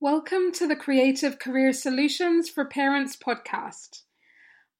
Welcome 0.00 0.52
to 0.52 0.68
the 0.68 0.76
Creative 0.76 1.40
Career 1.40 1.72
Solutions 1.72 2.48
for 2.48 2.64
Parents 2.64 3.16
podcast. 3.16 4.02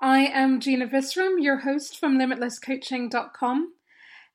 I 0.01 0.21
am 0.21 0.61
Gina 0.61 0.87
Visram, 0.87 1.43
your 1.43 1.59
host 1.59 1.99
from 1.99 2.17
limitlesscoaching.com, 2.17 3.73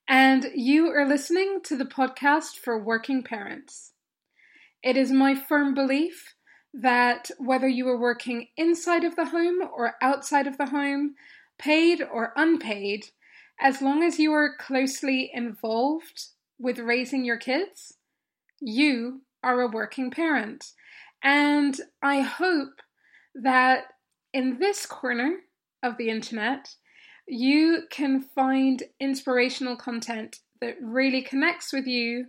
and 0.10 0.52
you 0.54 0.88
are 0.88 1.08
listening 1.08 1.62
to 1.64 1.78
the 1.78 1.86
podcast 1.86 2.58
for 2.58 2.78
working 2.78 3.24
parents. 3.24 3.94
It 4.84 4.98
is 4.98 5.10
my 5.10 5.36
firm 5.36 5.74
belief 5.74 6.36
that 6.74 7.32
whether 7.38 7.70
you 7.70 7.88
are 7.88 7.98
working 7.98 8.48
inside 8.58 9.06
of 9.06 9.16
the 9.16 9.28
home 9.28 9.60
or 9.62 9.94
outside 10.02 10.48
of 10.48 10.58
the 10.58 10.66
home, 10.66 11.16
paid 11.58 12.02
or 12.02 12.34
unpaid, 12.36 13.06
as 13.58 13.82
long 13.82 14.04
as 14.04 14.20
you 14.20 14.34
are 14.34 14.58
closely 14.60 15.32
involved 15.34 16.26
with 16.60 16.78
raising 16.78 17.24
your 17.24 17.38
kids, 17.38 17.94
you 18.60 19.22
are 19.44 19.62
a 19.62 19.68
working 19.68 20.10
parent. 20.12 20.72
And 21.24 21.80
I 22.02 22.22
hope 22.22 22.82
that 23.36 23.86
in 24.34 24.60
this 24.60 24.86
corner 24.86 25.38
of 25.82 25.98
the 25.98 26.10
internet, 26.10 26.76
you 27.28 27.84
can 27.90 28.22
find 28.22 28.84
inspirational 29.00 29.76
content 29.76 30.40
that 30.60 30.76
really 30.82 31.22
connects 31.22 31.72
with 31.72 31.88
you, 31.88 32.28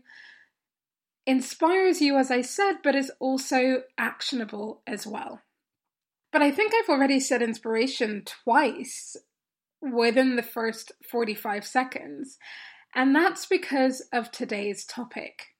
inspires 1.26 2.00
you, 2.00 2.16
as 2.16 2.30
I 2.30 2.42
said, 2.42 2.76
but 2.82 2.94
is 2.94 3.10
also 3.18 3.82
actionable 3.98 4.82
as 4.86 5.06
well. 5.06 5.40
But 6.32 6.42
I 6.42 6.50
think 6.50 6.72
I've 6.74 6.88
already 6.88 7.20
said 7.20 7.42
inspiration 7.42 8.24
twice 8.24 9.16
within 9.80 10.36
the 10.36 10.42
first 10.42 10.92
45 11.10 11.64
seconds, 11.64 12.38
and 12.94 13.14
that's 13.14 13.46
because 13.46 14.02
of 14.12 14.30
today's 14.30 14.84
topic. 14.84 15.53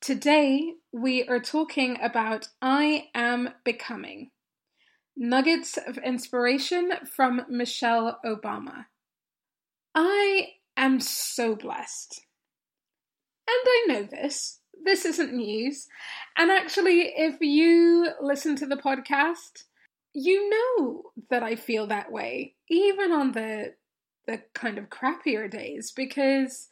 Today, 0.00 0.76
we 0.92 1.24
are 1.24 1.40
talking 1.40 1.98
about 2.00 2.48
I 2.62 3.10
Am 3.14 3.50
Becoming 3.64 4.30
Nuggets 5.14 5.76
of 5.76 5.98
Inspiration 5.98 6.92
from 7.04 7.44
Michelle 7.50 8.18
Obama. 8.24 8.86
I 9.94 10.52
am 10.74 11.00
so 11.00 11.54
blessed. 11.54 12.22
And 13.46 13.58
I 13.66 13.84
know 13.88 14.02
this. 14.04 14.60
This 14.82 15.04
isn't 15.04 15.34
news. 15.34 15.86
And 16.34 16.50
actually, 16.50 17.12
if 17.14 17.42
you 17.42 18.08
listen 18.22 18.56
to 18.56 18.66
the 18.66 18.76
podcast, 18.76 19.64
you 20.14 20.48
know 20.48 21.12
that 21.28 21.42
I 21.42 21.56
feel 21.56 21.86
that 21.88 22.10
way, 22.10 22.54
even 22.70 23.12
on 23.12 23.32
the 23.32 23.74
the 24.26 24.40
kind 24.54 24.78
of 24.78 24.88
crappier 24.88 25.50
days, 25.50 25.92
because 25.94 26.68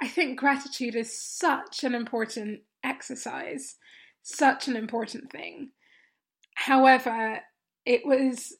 I 0.00 0.08
think 0.08 0.38
gratitude 0.38 0.96
is 0.96 1.16
such 1.16 1.84
an 1.84 1.94
important 1.94 2.60
exercise, 2.82 3.76
such 4.22 4.66
an 4.66 4.76
important 4.76 5.30
thing. 5.30 5.70
However, 6.54 7.40
it 7.84 8.06
was 8.06 8.56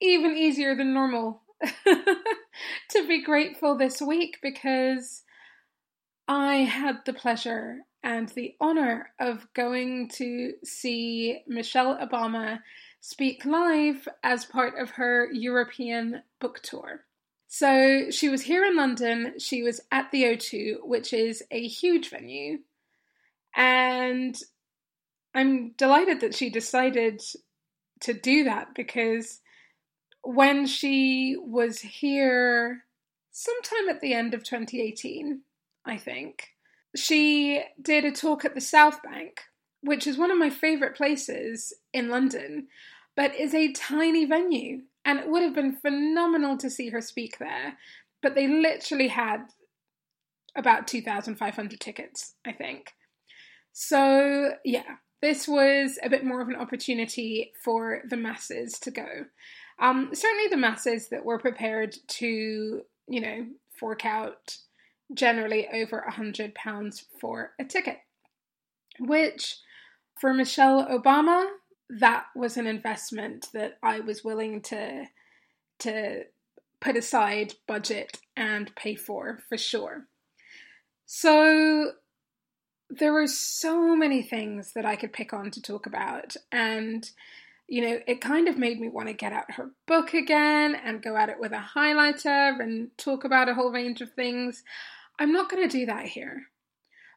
even 0.00 0.36
easier 0.36 0.74
than 0.74 0.92
normal 0.92 1.42
to 1.84 3.06
be 3.06 3.22
grateful 3.22 3.76
this 3.76 4.00
week 4.00 4.38
because 4.42 5.22
I 6.26 6.56
had 6.56 7.00
the 7.04 7.12
pleasure 7.12 7.80
and 8.02 8.28
the 8.30 8.54
honor 8.60 9.10
of 9.20 9.46
going 9.54 10.08
to 10.14 10.54
see 10.64 11.42
Michelle 11.46 11.98
Obama 11.98 12.60
speak 13.00 13.44
live 13.44 14.08
as 14.22 14.44
part 14.44 14.78
of 14.78 14.90
her 14.90 15.28
European 15.32 16.22
book 16.40 16.60
tour. 16.62 17.04
So 17.52 18.12
she 18.12 18.28
was 18.28 18.42
here 18.42 18.64
in 18.64 18.76
London, 18.76 19.34
she 19.40 19.64
was 19.64 19.80
at 19.90 20.12
the 20.12 20.22
O2, 20.22 20.84
which 20.84 21.12
is 21.12 21.42
a 21.50 21.66
huge 21.66 22.08
venue, 22.08 22.60
and 23.56 24.40
I'm 25.34 25.72
delighted 25.72 26.20
that 26.20 26.36
she 26.36 26.48
decided 26.48 27.20
to 28.02 28.14
do 28.14 28.44
that 28.44 28.68
because 28.76 29.40
when 30.22 30.64
she 30.68 31.36
was 31.40 31.80
here 31.80 32.84
sometime 33.32 33.88
at 33.88 34.00
the 34.00 34.14
end 34.14 34.32
of 34.32 34.44
2018, 34.44 35.42
I 35.84 35.96
think, 35.96 36.50
she 36.94 37.64
did 37.82 38.04
a 38.04 38.12
talk 38.12 38.44
at 38.44 38.54
the 38.54 38.60
South 38.60 39.02
Bank, 39.02 39.40
which 39.80 40.06
is 40.06 40.16
one 40.16 40.30
of 40.30 40.38
my 40.38 40.50
favourite 40.50 40.94
places 40.94 41.72
in 41.92 42.10
London, 42.10 42.68
but 43.16 43.34
is 43.34 43.54
a 43.54 43.72
tiny 43.72 44.24
venue 44.24 44.82
and 45.04 45.18
it 45.18 45.28
would 45.28 45.42
have 45.42 45.54
been 45.54 45.76
phenomenal 45.76 46.56
to 46.58 46.70
see 46.70 46.90
her 46.90 47.00
speak 47.00 47.38
there. 47.38 47.78
But 48.22 48.34
they 48.34 48.46
literally 48.46 49.08
had 49.08 49.46
about 50.56 50.86
2,500 50.86 51.80
tickets, 51.80 52.34
I 52.46 52.52
think. 52.52 52.92
So, 53.72 54.54
yeah, 54.64 54.96
this 55.22 55.46
was 55.46 55.98
a 56.02 56.10
bit 56.10 56.24
more 56.24 56.40
of 56.40 56.48
an 56.48 56.56
opportunity 56.56 57.52
for 57.62 58.02
the 58.08 58.16
masses 58.16 58.78
to 58.80 58.90
go. 58.90 59.06
Um, 59.78 60.10
certainly, 60.12 60.48
the 60.48 60.56
masses 60.56 61.08
that 61.08 61.24
were 61.24 61.38
prepared 61.38 61.96
to, 62.18 62.82
you 63.08 63.20
know, 63.20 63.46
fork 63.78 64.04
out 64.04 64.56
generally 65.14 65.66
over 65.72 66.00
a 66.00 66.12
hundred 66.12 66.54
pounds 66.54 67.04
for 67.20 67.52
a 67.58 67.64
ticket, 67.64 67.98
which 68.98 69.56
for 70.20 70.34
Michelle 70.34 70.86
Obama 70.86 71.46
that 71.98 72.26
was 72.36 72.56
an 72.56 72.66
investment 72.66 73.48
that 73.52 73.78
I 73.82 74.00
was 74.00 74.24
willing 74.24 74.62
to 74.62 75.06
to 75.80 76.24
put 76.80 76.96
aside, 76.96 77.54
budget, 77.66 78.18
and 78.36 78.74
pay 78.76 78.94
for 78.94 79.40
for 79.48 79.58
sure. 79.58 80.06
So 81.06 81.92
there 82.88 83.12
were 83.12 83.26
so 83.26 83.96
many 83.96 84.22
things 84.22 84.72
that 84.74 84.84
I 84.84 84.96
could 84.96 85.12
pick 85.12 85.32
on 85.32 85.50
to 85.52 85.62
talk 85.62 85.86
about, 85.86 86.36
and 86.52 87.08
you 87.66 87.82
know, 87.82 88.00
it 88.06 88.20
kind 88.20 88.48
of 88.48 88.58
made 88.58 88.80
me 88.80 88.88
want 88.88 89.08
to 89.08 89.14
get 89.14 89.32
out 89.32 89.52
her 89.52 89.70
book 89.86 90.12
again 90.12 90.74
and 90.74 91.02
go 91.02 91.16
at 91.16 91.28
it 91.28 91.38
with 91.38 91.52
a 91.52 91.64
highlighter 91.76 92.60
and 92.60 92.90
talk 92.98 93.24
about 93.24 93.48
a 93.48 93.54
whole 93.54 93.70
range 93.70 94.00
of 94.00 94.12
things. 94.12 94.64
I'm 95.20 95.32
not 95.32 95.48
going 95.48 95.68
to 95.68 95.78
do 95.78 95.86
that 95.86 96.06
here. 96.06 96.46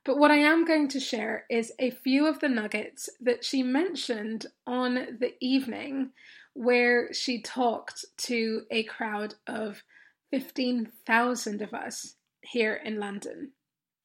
But 0.06 0.18
what 0.18 0.32
I 0.32 0.38
am 0.38 0.66
going 0.66 0.90
to 0.90 1.00
share 1.00 1.46
is 1.50 1.72
a 1.80 1.90
few 1.90 2.28
of 2.28 2.40
the 2.40 2.50
nuggets 2.50 3.10
that 3.22 3.46
she 3.46 3.64
mentioned 3.64 4.48
on 4.68 4.96
the 5.20 5.34
evening 5.40 6.12
where 6.54 7.14
she 7.14 7.42
talked 7.42 8.06
to 8.18 8.64
a 8.70 8.84
crowd 8.84 9.36
of 9.48 9.84
15,000 10.32 11.62
of 11.62 11.74
us 11.74 12.16
here 12.42 12.76
in 12.84 13.00
London. 13.00 13.52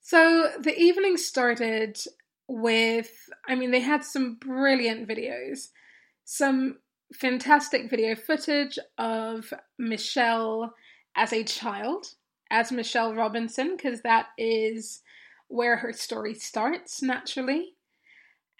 So 0.01 0.53
the 0.61 0.77
evening 0.77 1.17
started 1.17 1.99
with, 2.47 3.11
I 3.47 3.55
mean, 3.57 3.73
they 3.73 3.81
had 3.81 4.05
some 4.05 4.37
brilliant 4.37 5.09
videos, 5.09 5.69
some 6.25 6.79
fantastic 7.13 7.91
video 7.91 8.15
footage 8.15 8.79
of 8.97 9.53
Michelle 9.79 10.73
as 11.17 11.33
a 11.33 11.45
child, 11.45 12.07
as 12.51 12.73
Michelle 12.73 13.15
Robinson, 13.15 13.77
because 13.77 14.01
that 14.03 14.29
is 14.39 15.03
where 15.49 15.77
her 15.79 15.93
story 15.93 16.35
starts 16.35 17.03
naturally. 17.03 17.75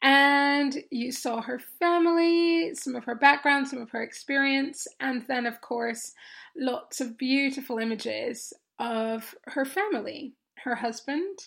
And 0.01 0.85
you 0.91 1.11
saw 1.11 1.41
her 1.43 1.59
family, 1.59 2.75
some 2.75 2.95
of 2.95 3.05
her 3.05 3.17
background, 3.17 3.69
some 3.69 3.81
of 3.81 3.91
her 3.91 4.03
experience, 4.03 4.87
and 5.01 5.25
then, 5.27 5.45
of 5.45 5.61
course, 5.61 6.13
lots 6.57 7.01
of 7.01 7.19
beautiful 7.19 7.79
images 7.79 8.53
of 8.79 9.35
her 9.47 9.65
family 9.65 10.35
her 10.65 10.77
husband, 10.77 11.39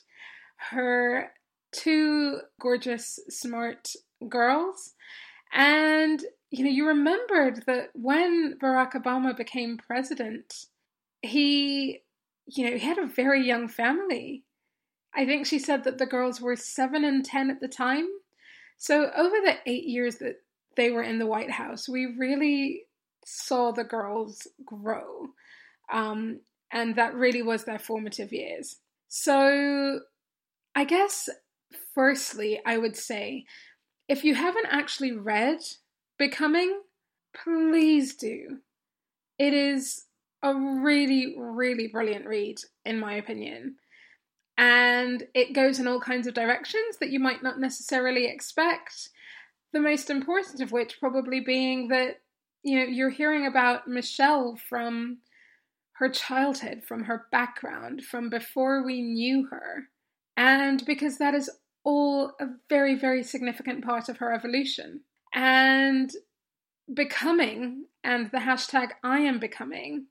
her 0.57 1.31
two 1.71 2.39
gorgeous, 2.59 3.19
smart 3.29 3.89
girls. 4.27 4.93
And, 5.53 6.23
you 6.49 6.63
know, 6.63 6.69
you 6.69 6.87
remembered 6.87 7.63
that 7.67 7.89
when 7.93 8.57
Barack 8.61 8.93
Obama 8.93 9.35
became 9.35 9.77
president, 9.77 10.65
he, 11.21 12.01
you 12.45 12.65
know, 12.65 12.77
he 12.77 12.85
had 12.85 12.97
a 12.97 13.05
very 13.05 13.45
young 13.45 13.67
family. 13.67 14.43
I 15.13 15.25
think 15.25 15.45
she 15.45 15.59
said 15.59 15.83
that 15.83 15.97
the 15.97 16.05
girls 16.05 16.39
were 16.39 16.55
seven 16.55 17.03
and 17.03 17.23
10 17.23 17.49
at 17.49 17.59
the 17.59 17.67
time. 17.67 18.07
So, 18.77 19.11
over 19.15 19.35
the 19.43 19.57
eight 19.65 19.83
years 19.83 20.17
that 20.17 20.41
they 20.75 20.89
were 20.89 21.03
in 21.03 21.19
the 21.19 21.27
White 21.27 21.51
House, 21.51 21.87
we 21.87 22.05
really 22.17 22.83
saw 23.25 23.71
the 23.71 23.83
girls 23.83 24.47
grow. 24.65 25.27
Um, 25.91 26.39
and 26.71 26.95
that 26.95 27.13
really 27.13 27.41
was 27.41 27.65
their 27.65 27.79
formative 27.79 28.31
years. 28.31 28.77
So, 29.09 29.99
I 30.73 30.85
guess, 30.85 31.29
firstly, 31.93 32.61
I 32.65 32.77
would 32.77 32.95
say 32.95 33.45
if 34.07 34.23
you 34.23 34.35
haven't 34.35 34.67
actually 34.69 35.11
read 35.11 35.59
Becoming, 36.17 36.81
please 37.33 38.15
do. 38.15 38.59
It 39.37 39.53
is 39.53 40.05
a 40.41 40.55
really, 40.55 41.35
really 41.37 41.87
brilliant 41.87 42.25
read, 42.25 42.59
in 42.85 42.99
my 42.99 43.15
opinion 43.15 43.75
and 44.57 45.23
it 45.33 45.53
goes 45.53 45.79
in 45.79 45.87
all 45.87 45.99
kinds 45.99 46.27
of 46.27 46.33
directions 46.33 46.97
that 46.99 47.09
you 47.09 47.19
might 47.19 47.43
not 47.43 47.59
necessarily 47.59 48.25
expect. 48.25 49.09
The 49.73 49.79
most 49.79 50.09
important 50.09 50.61
of 50.61 50.71
which 50.71 50.99
probably 50.99 51.39
being 51.39 51.87
that 51.87 52.21
you 52.63 52.79
know 52.79 52.85
you're 52.85 53.09
hearing 53.09 53.47
about 53.47 53.87
Michelle 53.87 54.57
from 54.69 55.19
her 55.93 56.09
childhood, 56.09 56.83
from 56.83 57.03
her 57.03 57.27
background, 57.31 58.03
from 58.03 58.29
before 58.29 58.83
we 58.83 59.01
knew 59.01 59.47
her. 59.51 59.89
And 60.35 60.83
because 60.85 61.19
that 61.19 61.35
is 61.35 61.49
all 61.83 62.33
a 62.39 62.47
very, 62.69 62.95
very 62.95 63.23
significant 63.23 63.85
part 63.85 64.09
of 64.09 64.17
her 64.17 64.33
evolution. 64.33 65.01
And 65.33 66.11
becoming 66.91 67.85
and 68.03 68.31
the 68.31 68.39
hashtag 68.39 68.89
I 69.03 69.19
am 69.19 69.39
becoming 69.39 70.07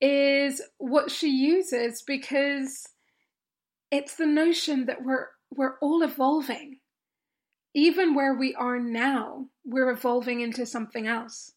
is 0.00 0.60
what 0.78 1.10
she 1.10 1.28
uses 1.28 2.02
because 2.02 2.88
it's 3.94 4.16
the 4.16 4.26
notion 4.26 4.86
that 4.86 5.04
we're 5.04 5.28
we're 5.54 5.78
all 5.80 6.02
evolving. 6.02 6.78
Even 7.76 8.14
where 8.14 8.34
we 8.34 8.52
are 8.54 8.80
now, 8.80 9.46
we're 9.64 9.90
evolving 9.90 10.40
into 10.40 10.66
something 10.66 11.06
else, 11.06 11.52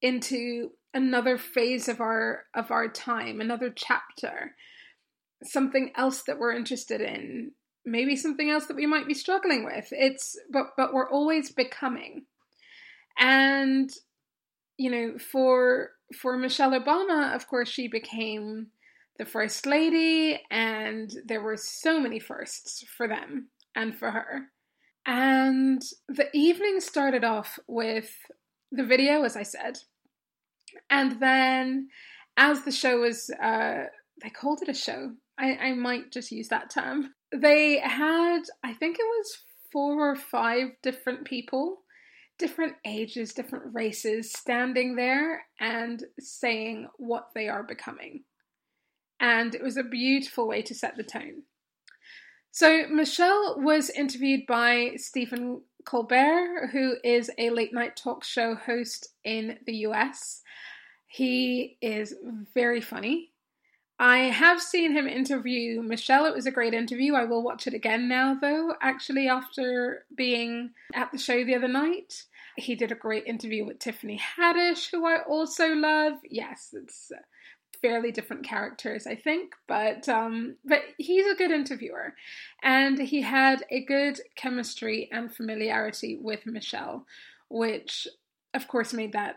into 0.00 0.70
another 0.94 1.36
phase 1.36 1.88
of 1.88 2.00
our 2.00 2.44
of 2.54 2.70
our 2.70 2.88
time, 2.88 3.40
another 3.40 3.72
chapter, 3.74 4.54
something 5.42 5.90
else 5.96 6.22
that 6.22 6.38
we're 6.38 6.54
interested 6.54 7.00
in, 7.00 7.50
maybe 7.84 8.14
something 8.14 8.48
else 8.48 8.66
that 8.66 8.76
we 8.76 8.86
might 8.86 9.08
be 9.08 9.14
struggling 9.14 9.64
with. 9.64 9.88
It's 9.90 10.38
but 10.52 10.66
but 10.76 10.94
we're 10.94 11.10
always 11.10 11.50
becoming. 11.50 12.26
And 13.18 13.90
you 14.78 14.90
know, 14.90 15.18
for 15.18 15.90
for 16.14 16.36
Michelle 16.36 16.78
Obama, 16.78 17.34
of 17.34 17.48
course, 17.48 17.68
she 17.68 17.88
became 17.88 18.68
the 19.18 19.24
first 19.24 19.66
lady, 19.66 20.40
and 20.50 21.12
there 21.26 21.42
were 21.42 21.56
so 21.56 22.00
many 22.00 22.18
firsts 22.18 22.84
for 22.96 23.08
them 23.08 23.48
and 23.74 23.96
for 23.96 24.10
her. 24.10 24.46
And 25.06 25.82
the 26.08 26.28
evening 26.34 26.80
started 26.80 27.24
off 27.24 27.58
with 27.68 28.10
the 28.72 28.84
video, 28.84 29.22
as 29.22 29.36
I 29.36 29.44
said, 29.44 29.78
and 30.90 31.20
then 31.20 31.88
as 32.36 32.62
the 32.62 32.72
show 32.72 33.00
was, 33.00 33.30
uh, 33.42 33.84
they 34.22 34.30
called 34.30 34.62
it 34.62 34.68
a 34.68 34.74
show. 34.74 35.12
I, 35.38 35.56
I 35.56 35.72
might 35.74 36.12
just 36.12 36.32
use 36.32 36.48
that 36.48 36.70
term. 36.70 37.14
They 37.34 37.78
had, 37.78 38.42
I 38.64 38.74
think 38.74 38.96
it 38.98 39.04
was 39.04 39.38
four 39.72 40.10
or 40.10 40.16
five 40.16 40.70
different 40.82 41.24
people 41.24 41.78
different 42.38 42.74
ages, 42.84 43.32
different 43.32 43.64
races 43.72 44.32
standing 44.32 44.96
there 44.96 45.44
and 45.60 46.04
saying 46.18 46.88
what 46.98 47.28
they 47.34 47.48
are 47.48 47.62
becoming. 47.62 48.24
And 49.20 49.54
it 49.54 49.62
was 49.62 49.76
a 49.76 49.82
beautiful 49.82 50.46
way 50.46 50.62
to 50.62 50.74
set 50.74 50.96
the 50.96 51.02
tone. 51.02 51.42
So, 52.50 52.86
Michelle 52.88 53.60
was 53.60 53.90
interviewed 53.90 54.46
by 54.46 54.92
Stephen 54.96 55.60
Colbert, 55.84 56.70
who 56.72 56.96
is 57.04 57.30
a 57.38 57.50
late 57.50 57.72
night 57.72 57.96
talk 57.96 58.24
show 58.24 58.54
host 58.54 59.08
in 59.24 59.58
the 59.66 59.74
US. 59.88 60.42
He 61.06 61.78
is 61.80 62.14
very 62.54 62.80
funny. 62.80 63.32
I 63.98 64.18
have 64.18 64.60
seen 64.60 64.92
him 64.92 65.06
interview 65.06 65.80
Michelle. 65.80 66.26
It 66.26 66.34
was 66.34 66.46
a 66.46 66.50
great 66.50 66.74
interview. 66.74 67.14
I 67.14 67.24
will 67.24 67.42
watch 67.42 67.66
it 67.66 67.72
again 67.72 68.08
now, 68.08 68.36
though, 68.38 68.74
actually, 68.82 69.26
after 69.28 70.04
being 70.14 70.72
at 70.92 71.12
the 71.12 71.18
show 71.18 71.44
the 71.44 71.54
other 71.54 71.68
night. 71.68 72.24
He 72.56 72.74
did 72.74 72.92
a 72.92 72.96
great 72.96 73.26
interview 73.26 73.64
with 73.64 73.78
Tiffany 73.78 74.20
Haddish, 74.38 74.90
who 74.90 75.06
I 75.06 75.22
also 75.22 75.68
love. 75.74 76.14
Yes, 76.24 76.74
it's 76.74 77.10
fairly 77.80 78.12
different 78.12 78.44
characters, 78.44 79.06
I 79.06 79.14
think, 79.14 79.54
but 79.68 80.08
um, 80.08 80.56
but 80.64 80.80
he's 80.98 81.26
a 81.26 81.36
good 81.36 81.50
interviewer, 81.50 82.14
and 82.62 82.98
he 82.98 83.22
had 83.22 83.64
a 83.70 83.84
good 83.84 84.20
chemistry 84.36 85.08
and 85.12 85.34
familiarity 85.34 86.18
with 86.20 86.46
Michelle, 86.46 87.06
which 87.48 88.08
of 88.54 88.68
course 88.68 88.92
made 88.92 89.12
that 89.12 89.36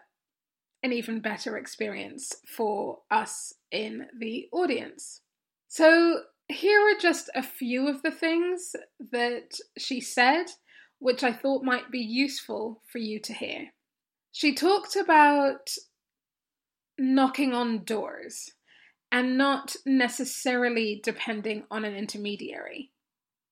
an 0.84 0.94
even 0.94 1.20
better 1.20 1.58
experience 1.58 2.34
for 2.48 3.00
us 3.12 3.54
in 3.72 4.08
the 4.18 4.48
audience. 4.52 5.22
So, 5.68 6.22
here 6.48 6.82
are 6.82 7.00
just 7.00 7.30
a 7.36 7.44
few 7.44 7.88
of 7.88 8.02
the 8.02 8.12
things 8.12 8.76
that 9.12 9.58
she 9.78 10.02
said, 10.02 10.46
which 11.00 11.24
I 11.24 11.34
thought 11.34 11.64
might 11.64 11.92
be 11.92 12.00
useful 12.00 12.82
for 12.92 12.98
you 12.98 13.20
to 13.22 13.34
hear. 13.34 13.70
She 14.32 14.54
talked 14.54 14.96
about 14.96 15.70
knocking 17.00 17.54
on 17.54 17.84
doors 17.84 18.52
and 19.12 19.38
not 19.38 19.76
necessarily 19.86 21.02
depending 21.04 21.64
on 21.72 21.86
an 21.86 21.96
intermediary. 21.96 22.92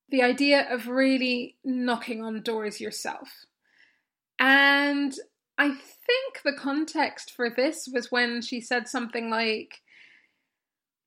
The 0.10 0.22
idea 0.22 0.72
of 0.72 0.88
really 0.88 1.56
knocking 1.64 2.24
on 2.24 2.44
doors 2.44 2.80
yourself. 2.80 3.46
And 4.40 5.14
I 5.58 5.70
think 5.70 6.42
the 6.46 6.54
context 6.54 7.32
for 7.32 7.50
this 7.50 7.90
was 7.92 8.12
when 8.12 8.42
she 8.42 8.62
said 8.62 8.88
something 8.88 9.30
like, 9.30 9.82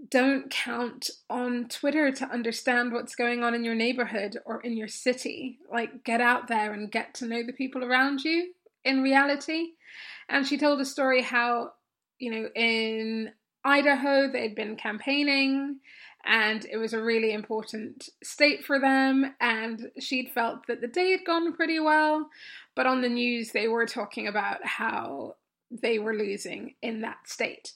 don't 0.08 0.50
count 0.50 1.10
on 1.28 1.68
Twitter 1.68 2.10
to 2.10 2.30
understand 2.30 2.92
what's 2.92 3.14
going 3.14 3.44
on 3.44 3.54
in 3.54 3.64
your 3.64 3.74
neighborhood 3.74 4.38
or 4.46 4.60
in 4.62 4.76
your 4.76 4.88
city. 4.88 5.58
Like, 5.70 6.04
get 6.04 6.20
out 6.20 6.48
there 6.48 6.72
and 6.72 6.90
get 6.90 7.14
to 7.14 7.26
know 7.26 7.42
the 7.44 7.52
people 7.52 7.84
around 7.84 8.24
you 8.24 8.52
in 8.84 9.02
reality. 9.02 9.72
And 10.28 10.46
she 10.46 10.56
told 10.56 10.80
a 10.80 10.86
story 10.86 11.22
how, 11.22 11.72
you 12.20 12.30
know, 12.30 12.48
in 12.54 13.32
Idaho, 13.64 14.30
they'd 14.30 14.54
been 14.54 14.76
campaigning 14.76 15.80
and 16.24 16.66
it 16.70 16.76
was 16.76 16.92
a 16.92 17.02
really 17.02 17.32
important 17.32 18.08
state 18.22 18.64
for 18.64 18.78
them. 18.78 19.34
And 19.40 19.90
she'd 19.98 20.30
felt 20.30 20.66
that 20.66 20.80
the 20.80 20.86
day 20.86 21.12
had 21.12 21.24
gone 21.26 21.54
pretty 21.54 21.80
well, 21.80 22.28
but 22.76 22.86
on 22.86 23.00
the 23.00 23.08
news, 23.08 23.52
they 23.52 23.68
were 23.68 23.86
talking 23.86 24.28
about 24.28 24.64
how 24.64 25.36
they 25.70 25.98
were 25.98 26.14
losing 26.14 26.74
in 26.82 27.00
that 27.00 27.26
state. 27.26 27.72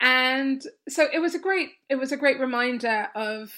And 0.00 0.62
so 0.88 1.06
it 1.12 1.18
was 1.18 1.34
a 1.34 1.38
great 1.38 1.70
it 1.88 1.96
was 1.96 2.10
a 2.10 2.16
great 2.16 2.40
reminder 2.40 3.08
of 3.14 3.52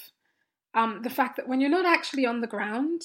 um, 0.75 1.01
the 1.03 1.11
fact 1.11 1.37
that 1.37 1.49
when 1.49 1.61
you're 1.61 1.71
not 1.71 1.87
actually 1.87 2.27
on 2.27 2.41
the 2.41 2.47
ground, 2.47 3.03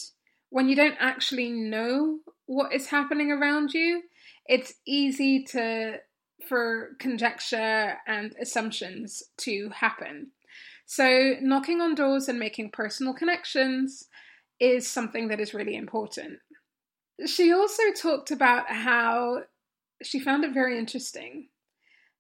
when 0.50 0.70
you 0.70 0.76
don't 0.76 0.98
actually 1.00 1.52
know 1.52 2.20
what 2.48 2.74
is 2.74 2.88
happening 2.88 3.32
around 3.32 3.74
you, 3.74 4.04
it's 4.48 4.74
easy 4.86 5.44
to 5.44 6.00
for 6.48 6.96
conjecture 7.00 7.98
and 8.08 8.36
assumptions 8.42 9.24
to 9.38 9.70
happen. 9.70 10.32
So, 10.86 11.36
knocking 11.42 11.82
on 11.82 11.96
doors 11.96 12.30
and 12.30 12.40
making 12.40 12.72
personal 12.72 13.14
connections 13.14 14.08
is 14.60 14.88
something 14.88 15.28
that 15.28 15.40
is 15.40 15.54
really 15.54 15.76
important. 15.76 16.40
She 17.26 17.52
also 17.52 17.84
talked 17.96 18.32
about 18.32 18.70
how 18.70 19.44
she 20.02 20.20
found 20.20 20.44
it 20.44 20.54
very 20.54 20.78
interesting 20.78 21.50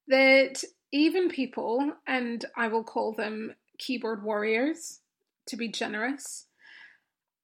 that 0.07 0.63
even 0.91 1.29
people, 1.29 1.93
and 2.05 2.43
I 2.55 2.67
will 2.67 2.83
call 2.83 3.13
them 3.13 3.55
keyboard 3.77 4.23
warriors 4.23 4.99
to 5.47 5.55
be 5.57 5.69
generous, 5.69 6.45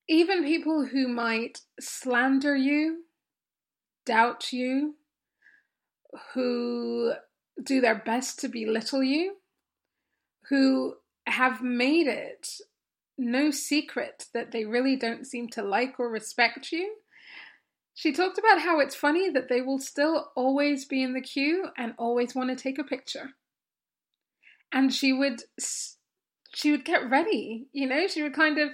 even 0.10 0.44
people 0.44 0.86
who 0.86 1.08
might 1.08 1.62
slander 1.80 2.56
you, 2.56 3.04
doubt 4.06 4.52
you, 4.52 4.96
who 6.34 7.14
do 7.62 7.82
their 7.82 7.96
best 7.96 8.40
to 8.40 8.48
belittle 8.48 9.04
you, 9.04 9.38
who 10.50 10.96
have 11.26 11.62
made 11.62 12.08
it 12.08 12.48
no 13.18 13.52
secret 13.52 14.26
that 14.34 14.52
they 14.52 14.66
really 14.66 14.96
don't 14.96 15.26
seem 15.26 15.48
to 15.48 15.64
like 15.64 16.00
or 16.00 16.10
respect 16.10 16.72
you. 16.72 16.96
She 17.94 18.12
talked 18.12 18.40
about 18.40 18.62
how 18.62 18.80
it's 18.80 18.96
funny 18.96 19.30
that 19.30 19.50
they 19.50 19.62
will 19.62 19.80
still 19.80 20.32
always 20.36 20.86
be 20.86 21.04
in 21.04 21.14
the 21.14 21.22
queue 21.22 21.68
and 21.78 21.94
always 21.98 22.34
want 22.34 22.50
to 22.50 22.56
take 22.56 22.80
a 22.80 22.84
picture. 22.84 23.32
And 24.72 24.92
she 24.92 25.14
would 25.14 25.44
she 26.56 26.72
would 26.72 26.86
get 26.86 27.10
ready, 27.10 27.68
you 27.72 27.88
know, 27.88 28.08
she 28.08 28.24
would 28.24 28.34
kind 28.34 28.58
of 28.58 28.70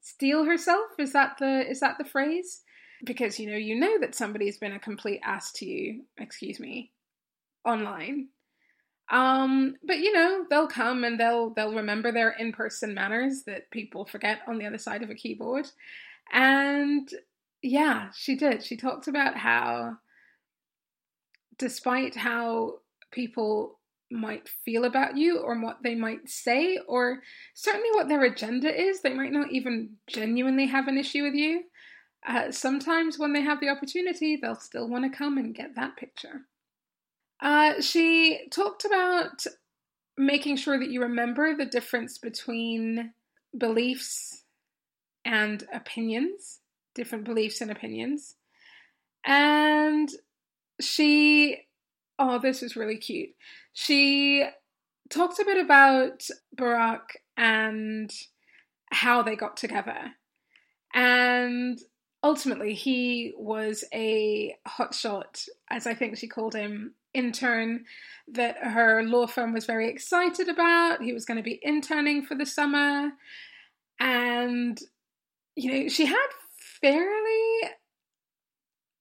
steel 0.00 0.44
herself. 0.44 0.86
Is 0.98 1.12
that 1.12 1.36
the 1.38 1.68
is 1.68 1.80
that 1.80 1.98
the 1.98 2.04
phrase? 2.04 2.62
Because 3.04 3.38
you 3.38 3.50
know, 3.50 3.56
you 3.56 3.78
know 3.78 3.98
that 4.00 4.14
somebody's 4.14 4.58
been 4.58 4.72
a 4.72 4.78
complete 4.78 5.20
ass 5.22 5.52
to 5.52 5.66
you, 5.66 6.04
excuse 6.18 6.58
me, 6.58 6.90
online. 7.64 8.28
Um, 9.10 9.76
but 9.84 9.98
you 9.98 10.12
know, 10.12 10.46
they'll 10.48 10.66
come 10.66 11.04
and 11.04 11.20
they'll 11.20 11.50
they'll 11.50 11.74
remember 11.74 12.10
their 12.10 12.30
in-person 12.30 12.94
manners 12.94 13.42
that 13.46 13.70
people 13.70 14.06
forget 14.06 14.40
on 14.48 14.58
the 14.58 14.66
other 14.66 14.78
side 14.78 15.02
of 15.02 15.10
a 15.10 15.14
keyboard. 15.14 15.70
And 16.32 17.08
yeah, 17.62 18.10
she 18.14 18.36
did. 18.36 18.64
She 18.64 18.76
talked 18.76 19.08
about 19.08 19.36
how 19.36 19.98
despite 21.58 22.16
how 22.16 22.78
people 23.10 23.78
might 24.10 24.48
feel 24.64 24.84
about 24.84 25.16
you 25.16 25.38
or 25.38 25.60
what 25.60 25.78
they 25.82 25.94
might 25.94 26.28
say 26.28 26.78
or 26.86 27.20
certainly 27.54 27.88
what 27.92 28.08
their 28.08 28.24
agenda 28.24 28.72
is, 28.74 29.00
they 29.00 29.14
might 29.14 29.32
not 29.32 29.50
even 29.50 29.90
genuinely 30.06 30.66
have 30.66 30.88
an 30.88 30.98
issue 30.98 31.22
with 31.22 31.34
you. 31.34 31.64
Uh, 32.26 32.50
sometimes 32.50 33.18
when 33.18 33.32
they 33.32 33.42
have 33.42 33.60
the 33.60 33.68
opportunity, 33.68 34.36
they'll 34.36 34.54
still 34.54 34.88
want 34.88 35.04
to 35.04 35.16
come 35.16 35.36
and 35.36 35.54
get 35.54 35.74
that 35.76 35.96
picture. 35.96 36.42
Uh, 37.40 37.80
she 37.80 38.46
talked 38.50 38.84
about 38.84 39.44
making 40.16 40.56
sure 40.56 40.78
that 40.78 40.90
you 40.90 41.02
remember 41.02 41.54
the 41.54 41.66
difference 41.66 42.18
between 42.18 43.12
beliefs 43.56 44.44
and 45.24 45.64
opinions, 45.72 46.60
different 46.94 47.24
beliefs 47.24 47.60
and 47.60 47.70
opinions. 47.70 48.36
And 49.24 50.08
she, 50.80 51.58
oh, 52.18 52.38
this 52.38 52.62
is 52.62 52.76
really 52.76 52.98
cute. 52.98 53.30
She 53.72 54.44
talked 55.10 55.38
a 55.38 55.44
bit 55.44 55.62
about 55.62 56.22
Barack 56.56 57.16
and 57.36 58.10
how 58.90 59.22
they 59.22 59.36
got 59.36 59.56
together. 59.56 60.12
And 60.94 61.78
ultimately, 62.24 62.72
he 62.72 63.34
was 63.36 63.84
a 63.92 64.56
hotshot, 64.66 65.46
as 65.70 65.86
I 65.86 65.94
think 65.94 66.16
she 66.16 66.26
called 66.26 66.54
him, 66.54 66.94
intern 67.12 67.84
that 68.32 68.56
her 68.56 69.02
law 69.04 69.26
firm 69.26 69.52
was 69.52 69.66
very 69.66 69.88
excited 69.88 70.48
about. 70.48 71.02
He 71.02 71.12
was 71.12 71.26
going 71.26 71.36
to 71.36 71.42
be 71.42 71.60
interning 71.62 72.24
for 72.24 72.34
the 72.34 72.46
summer. 72.46 73.10
And, 74.00 74.80
you 75.54 75.70
know, 75.70 75.88
she 75.88 76.06
had 76.06 76.26
fairly 76.80 77.70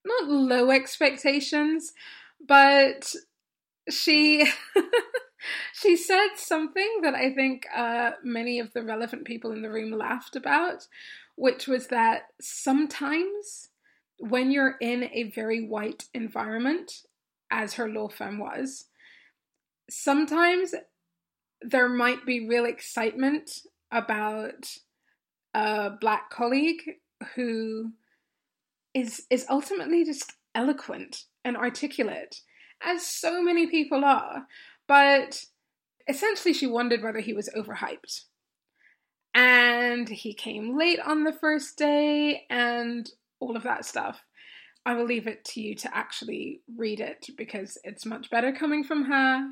not 0.05 0.27
low 0.27 0.69
expectations, 0.69 1.93
but 2.45 3.15
she 3.89 4.45
she 5.73 5.95
said 5.95 6.35
something 6.35 6.99
that 7.03 7.15
I 7.15 7.33
think 7.33 7.65
uh, 7.75 8.11
many 8.23 8.59
of 8.59 8.73
the 8.73 8.83
relevant 8.83 9.25
people 9.25 9.51
in 9.51 9.61
the 9.61 9.71
room 9.71 9.91
laughed 9.91 10.35
about, 10.35 10.87
which 11.35 11.67
was 11.67 11.87
that 11.87 12.23
sometimes 12.41 13.69
when 14.19 14.51
you're 14.51 14.75
in 14.79 15.09
a 15.11 15.31
very 15.31 15.65
white 15.65 16.05
environment, 16.13 16.91
as 17.51 17.73
her 17.73 17.89
law 17.89 18.07
firm 18.07 18.39
was, 18.39 18.85
sometimes 19.89 20.73
there 21.61 21.89
might 21.89 22.25
be 22.25 22.47
real 22.47 22.65
excitement 22.65 23.59
about 23.91 24.77
a 25.53 25.91
black 26.01 26.29
colleague 26.29 26.81
who 27.35 27.91
is 28.93 29.25
is 29.29 29.45
ultimately 29.49 30.03
just 30.03 30.33
eloquent 30.55 31.25
and 31.43 31.57
articulate 31.57 32.41
as 32.81 33.05
so 33.05 33.41
many 33.41 33.67
people 33.67 34.03
are. 34.03 34.45
But 34.87 35.45
essentially 36.07 36.53
she 36.53 36.67
wondered 36.67 37.01
whether 37.01 37.19
he 37.19 37.33
was 37.33 37.49
overhyped 37.55 38.25
and 39.33 40.09
he 40.09 40.33
came 40.33 40.77
late 40.77 40.99
on 40.99 41.23
the 41.23 41.33
first 41.33 41.77
day 41.77 42.43
and 42.49 43.11
all 43.39 43.55
of 43.55 43.63
that 43.63 43.85
stuff 43.85 44.23
i 44.85 44.93
will 44.93 45.05
leave 45.05 45.27
it 45.27 45.43
to 45.43 45.61
you 45.61 45.75
to 45.75 45.95
actually 45.95 46.61
read 46.77 46.99
it 46.99 47.27
because 47.37 47.77
it's 47.83 48.05
much 48.05 48.29
better 48.29 48.51
coming 48.51 48.83
from 48.83 49.05
her 49.05 49.49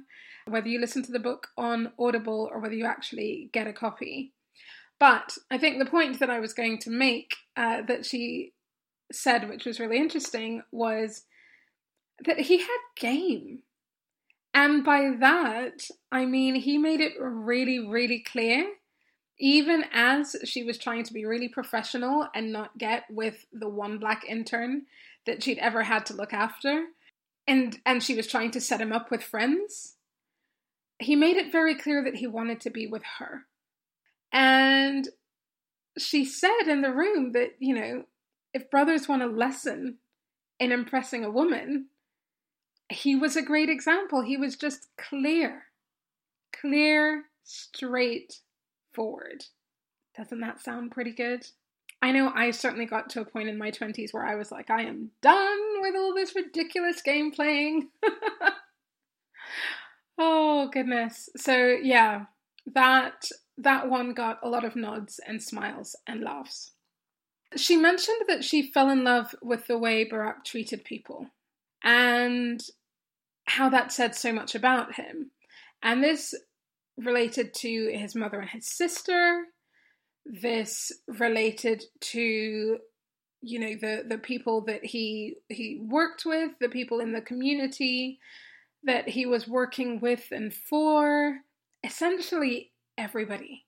whether 0.47 0.67
you 0.67 0.79
listen 0.79 1.03
to 1.03 1.11
the 1.11 1.19
book 1.19 1.47
on 1.57 1.91
audible 2.00 2.50
or 2.51 2.59
whether 2.59 2.73
you 2.73 2.85
actually 2.85 3.50
get 3.53 3.67
a 3.67 3.73
copy 3.73 4.33
but 5.01 5.35
I 5.50 5.57
think 5.57 5.79
the 5.79 5.89
point 5.89 6.19
that 6.19 6.29
I 6.29 6.39
was 6.39 6.53
going 6.53 6.77
to 6.81 6.91
make 6.91 7.33
uh, 7.57 7.81
that 7.88 8.05
she 8.05 8.53
said, 9.11 9.50
which 9.50 9.65
was 9.65 9.79
really 9.79 9.97
interesting, 9.97 10.61
was 10.71 11.23
that 12.23 12.41
he 12.41 12.59
had 12.59 12.77
game. 12.95 13.63
And 14.53 14.83
by 14.85 15.09
that, 15.19 15.88
I 16.11 16.25
mean 16.25 16.53
he 16.53 16.77
made 16.77 17.01
it 17.01 17.13
really, 17.19 17.79
really 17.79 18.19
clear, 18.19 18.67
even 19.41 19.83
as 19.91 20.36
she 20.45 20.63
was 20.63 20.77
trying 20.77 21.03
to 21.03 21.13
be 21.13 21.25
really 21.25 21.50
professional 21.50 22.27
and 22.33 22.53
not 22.53 22.77
get 22.77 23.05
with 23.10 23.48
the 23.51 23.67
one 23.67 23.98
black 23.98 24.24
intern 24.24 24.83
that 25.25 25.43
she'd 25.43 25.57
ever 25.57 25.81
had 25.81 26.05
to 26.05 26.13
look 26.13 26.31
after. 26.31 26.86
And 27.48 27.79
and 27.86 28.03
she 28.03 28.13
was 28.13 28.27
trying 28.27 28.51
to 28.51 28.62
set 28.62 28.79
him 28.79 28.93
up 28.93 29.10
with 29.10 29.24
friends. 29.24 29.95
He 31.00 31.15
made 31.15 31.38
it 31.38 31.51
very 31.51 31.75
clear 31.75 32.03
that 32.03 32.17
he 32.17 32.27
wanted 32.27 32.62
to 32.62 32.69
be 32.69 32.86
with 32.86 33.01
her. 33.17 33.45
And 34.31 35.10
she 35.98 36.24
said 36.24 36.67
in 36.67 36.81
the 36.81 36.93
room 36.93 37.31
that, 37.31 37.55
you 37.60 37.74
know, 37.74 38.03
if 38.53 38.69
brothers 38.69 39.10
want 39.10 39.24
a 39.24 39.27
lesson 39.27 39.98
in 40.60 40.71
impressing 40.71 41.25
a 41.25 41.31
woman, 41.31 41.88
he 42.89 43.15
was 43.15 43.36
a 43.36 43.41
great 43.41 43.69
example. 43.69 44.21
He 44.21 44.38
was 44.38 44.55
just 44.55 44.88
clear, 44.98 45.63
clear, 46.53 47.24
straight 47.43 48.41
forward. 48.93 49.45
Doesn't 50.17 50.41
that 50.41 50.62
sound 50.62 50.91
pretty 50.91 51.12
good? 51.12 51.45
I 52.01 52.12
know 52.12 52.31
I 52.33 52.51
certainly 52.51 52.86
got 52.86 53.10
to 53.12 53.21
a 53.21 53.25
point 53.25 53.48
in 53.48 53.57
my 53.57 53.71
20s 53.71 54.12
where 54.12 54.25
I 54.25 54.36
was 54.36 54.51
like, 54.51 54.69
I 54.69 54.83
am 54.83 55.12
done 55.21 55.81
with 55.81 55.95
all 55.95 56.13
this 56.15 56.36
ridiculous 56.36 57.01
game 57.01 57.31
playing. 57.31 57.89
oh, 60.17 60.69
goodness. 60.74 61.29
So, 61.38 61.77
yeah, 61.81 62.25
that 62.74 63.29
that 63.57 63.89
one 63.89 64.13
got 64.13 64.39
a 64.41 64.50
lot 64.50 64.65
of 64.65 64.75
nods 64.75 65.19
and 65.27 65.41
smiles 65.41 65.95
and 66.07 66.21
laughs. 66.21 66.71
She 67.55 67.75
mentioned 67.75 68.21
that 68.27 68.43
she 68.43 68.71
fell 68.71 68.89
in 68.89 69.03
love 69.03 69.36
with 69.41 69.67
the 69.67 69.77
way 69.77 70.07
Barack 70.07 70.45
treated 70.45 70.83
people 70.83 71.27
and 71.83 72.63
how 73.45 73.69
that 73.69 73.91
said 73.91 74.15
so 74.15 74.31
much 74.31 74.55
about 74.55 74.95
him. 74.95 75.31
And 75.83 76.03
this 76.03 76.33
related 77.03 77.53
to 77.55 77.91
his 77.93 78.15
mother 78.15 78.39
and 78.39 78.50
his 78.50 78.67
sister. 78.67 79.46
This 80.25 80.91
related 81.08 81.84
to 82.00 82.77
you 83.43 83.60
know 83.60 83.75
the 83.81 84.03
the 84.08 84.20
people 84.20 84.62
that 84.65 84.86
he 84.86 85.36
he 85.50 85.81
worked 85.81 86.25
with, 86.25 86.51
the 86.60 86.70
people 86.70 87.00
in 87.00 87.13
the 87.13 87.22
community 87.22 88.20
that 88.84 89.10
he 89.10 89.25
was 89.25 89.48
working 89.48 90.00
with 90.00 90.27
and 90.31 90.53
for. 90.53 91.39
Essentially 91.84 92.72
everybody. 92.98 93.65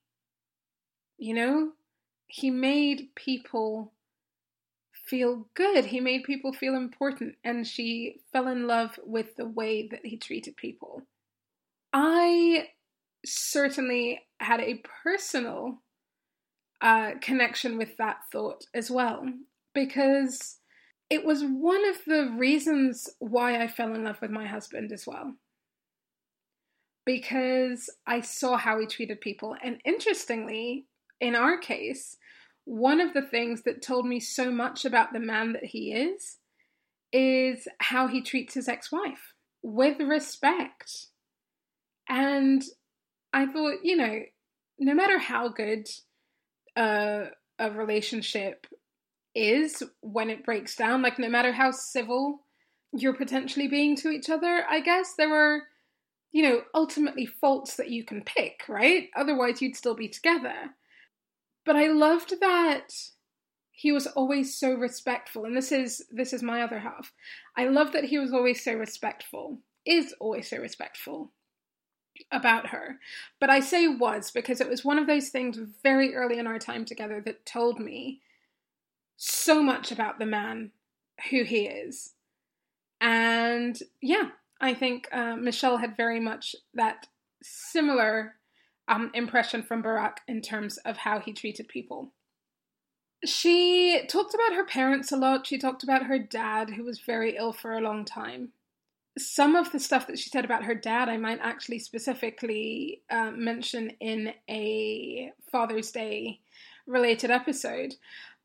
You 1.17 1.33
know, 1.33 1.71
he 2.27 2.51
made 2.51 3.09
people 3.15 3.93
feel 4.91 5.47
good. 5.53 5.85
He 5.85 5.99
made 5.99 6.23
people 6.23 6.53
feel 6.53 6.75
important, 6.75 7.35
and 7.43 7.65
she 7.65 8.21
fell 8.31 8.47
in 8.47 8.67
love 8.67 8.99
with 9.03 9.35
the 9.35 9.47
way 9.47 9.87
that 9.87 10.05
he 10.05 10.17
treated 10.17 10.55
people. 10.55 11.01
I 11.91 12.69
certainly 13.25 14.21
had 14.39 14.59
a 14.59 14.81
personal 15.03 15.79
uh, 16.81 17.11
connection 17.21 17.77
with 17.77 17.97
that 17.97 18.17
thought 18.31 18.65
as 18.73 18.91
well, 18.91 19.25
because 19.73 20.59
it 21.09 21.25
was 21.25 21.43
one 21.43 21.87
of 21.87 21.97
the 22.05 22.33
reasons 22.37 23.09
why 23.19 23.61
I 23.61 23.67
fell 23.67 23.93
in 23.93 24.03
love 24.03 24.21
with 24.21 24.31
my 24.31 24.47
husband 24.47 24.91
as 24.91 25.05
well 25.05 25.33
because 27.05 27.89
I 28.07 28.21
saw 28.21 28.57
how 28.57 28.79
he 28.79 28.85
treated 28.85 29.21
people. 29.21 29.55
And 29.61 29.79
interestingly, 29.85 30.85
in 31.19 31.35
our 31.35 31.57
case, 31.57 32.17
one 32.65 33.01
of 33.01 33.13
the 33.13 33.21
things 33.21 33.63
that 33.63 33.81
told 33.81 34.07
me 34.07 34.19
so 34.19 34.51
much 34.51 34.85
about 34.85 35.13
the 35.13 35.19
man 35.19 35.53
that 35.53 35.65
he 35.65 35.93
is 35.93 36.37
is 37.11 37.67
how 37.79 38.07
he 38.07 38.21
treats 38.21 38.53
his 38.53 38.67
ex 38.67 38.91
wife 38.91 39.33
with 39.61 39.99
respect. 39.99 41.07
And 42.09 42.63
I 43.33 43.47
thought, 43.47 43.79
you 43.83 43.97
know, 43.97 44.19
no 44.79 44.93
matter 44.93 45.17
how 45.17 45.49
good 45.49 45.87
a 46.75 47.29
relationship 47.59 48.67
is 49.35 49.83
when 50.01 50.29
it 50.29 50.45
breaks 50.45 50.75
down, 50.75 51.01
like 51.01 51.17
no 51.19 51.29
matter 51.29 51.51
how 51.51 51.71
civil 51.71 52.45
you're 52.91 53.15
potentially 53.15 53.67
being 53.67 53.95
to 53.97 54.09
each 54.09 54.29
other, 54.29 54.63
I 54.69 54.79
guess 54.81 55.15
there 55.17 55.33
are, 55.33 55.63
you 56.31 56.43
know, 56.43 56.61
ultimately 56.75 57.25
faults 57.25 57.75
that 57.77 57.89
you 57.89 58.03
can 58.03 58.23
pick, 58.23 58.61
right? 58.69 59.09
Otherwise, 59.15 59.61
you'd 59.61 59.75
still 59.75 59.95
be 59.95 60.07
together. 60.07 60.53
But 61.65 61.75
I 61.75 61.87
loved 61.87 62.39
that 62.41 62.91
he 63.71 63.91
was 63.91 64.05
always 64.05 64.55
so 64.55 64.73
respectful, 64.73 65.45
and 65.45 65.57
this 65.57 65.71
is 65.71 66.05
this 66.11 66.33
is 66.33 66.43
my 66.43 66.61
other 66.61 66.79
half. 66.79 67.11
I 67.57 67.65
love 67.65 67.93
that 67.93 68.03
he 68.03 68.19
was 68.19 68.31
always 68.31 68.63
so 68.63 68.73
respectful, 68.73 69.59
is 69.85 70.13
always 70.19 70.49
so 70.49 70.57
respectful 70.57 71.31
about 72.31 72.67
her. 72.67 72.99
But 73.39 73.49
I 73.49 73.59
say 73.59 73.87
was 73.87 74.31
because 74.31 74.61
it 74.61 74.69
was 74.69 74.85
one 74.85 74.99
of 74.99 75.07
those 75.07 75.29
things 75.29 75.59
very 75.81 76.15
early 76.15 76.39
in 76.39 76.47
our 76.47 76.59
time 76.59 76.85
together 76.85 77.21
that 77.25 77.45
told 77.45 77.79
me 77.79 78.21
so 79.17 79.61
much 79.61 79.91
about 79.91 80.19
the 80.19 80.25
man 80.25 80.71
who 81.29 81.43
he 81.43 81.65
is. 81.65 82.13
And 82.99 83.77
yeah, 84.01 84.29
I 84.61 84.73
think 84.73 85.07
uh, 85.11 85.35
Michelle 85.35 85.77
had 85.77 85.97
very 85.97 86.19
much 86.19 86.55
that 86.73 87.07
similar 87.41 88.35
um, 88.87 89.11
impression 89.13 89.63
from 89.63 89.83
Barack 89.83 90.17
in 90.27 90.41
terms 90.41 90.77
of 90.79 90.97
how 90.97 91.19
he 91.19 91.33
treated 91.33 91.67
people. 91.67 92.11
She 93.25 94.01
talked 94.09 94.33
about 94.33 94.53
her 94.53 94.65
parents 94.65 95.11
a 95.11 95.17
lot. 95.17 95.47
She 95.47 95.57
talked 95.57 95.83
about 95.83 96.07
her 96.07 96.19
dad, 96.19 96.71
who 96.71 96.83
was 96.83 96.99
very 96.99 97.37
ill 97.37 97.53
for 97.53 97.73
a 97.73 97.81
long 97.81 98.03
time. 98.03 98.49
Some 99.17 99.55
of 99.55 99.71
the 99.71 99.79
stuff 99.79 100.07
that 100.07 100.17
she 100.17 100.29
said 100.29 100.45
about 100.45 100.63
her 100.63 100.75
dad, 100.75 101.07
I 101.07 101.17
might 101.17 101.39
actually 101.41 101.79
specifically 101.79 103.01
uh, 103.09 103.31
mention 103.31 103.91
in 103.99 104.33
a 104.49 105.31
Father's 105.51 105.91
Day 105.91 106.39
related 106.87 107.29
episode. 107.29 107.95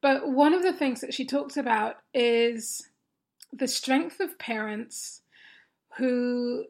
But 0.01 0.29
one 0.29 0.55
of 0.55 0.63
the 0.63 0.73
things 0.73 1.01
that 1.01 1.15
she 1.15 1.25
talks 1.25 1.57
about 1.57 1.97
is 2.13 2.89
the 3.53 3.67
strength 3.67 4.21
of 4.21 4.39
parents 4.39 5.23
who 5.97 6.67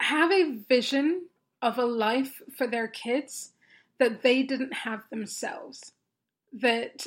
have 0.00 0.30
a 0.30 0.58
vision 0.68 1.26
of 1.60 1.78
a 1.78 1.84
life 1.84 2.40
for 2.56 2.66
their 2.66 2.86
kids 2.86 3.52
that 3.98 4.22
they 4.22 4.42
didn't 4.42 4.72
have 4.72 5.02
themselves 5.10 5.92
that 6.52 7.06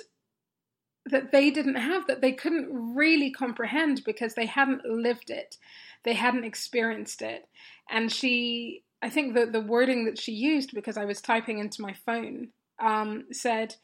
that 1.05 1.31
they 1.31 1.49
didn't 1.49 1.75
have 1.75 2.05
that 2.07 2.21
they 2.21 2.31
couldn't 2.31 2.69
really 2.95 3.31
comprehend 3.31 4.01
because 4.05 4.35
they 4.35 4.45
hadn't 4.45 4.85
lived 4.85 5.29
it 5.29 5.57
they 6.03 6.13
hadn't 6.13 6.43
experienced 6.43 7.21
it 7.21 7.47
and 7.89 8.11
she 8.11 8.83
i 9.01 9.09
think 9.09 9.33
the, 9.33 9.45
the 9.45 9.61
wording 9.61 10.05
that 10.05 10.19
she 10.19 10.31
used 10.31 10.73
because 10.73 10.97
i 10.97 11.05
was 11.05 11.21
typing 11.21 11.59
into 11.59 11.81
my 11.81 11.93
phone 11.93 12.49
um, 12.79 13.25
said 13.31 13.75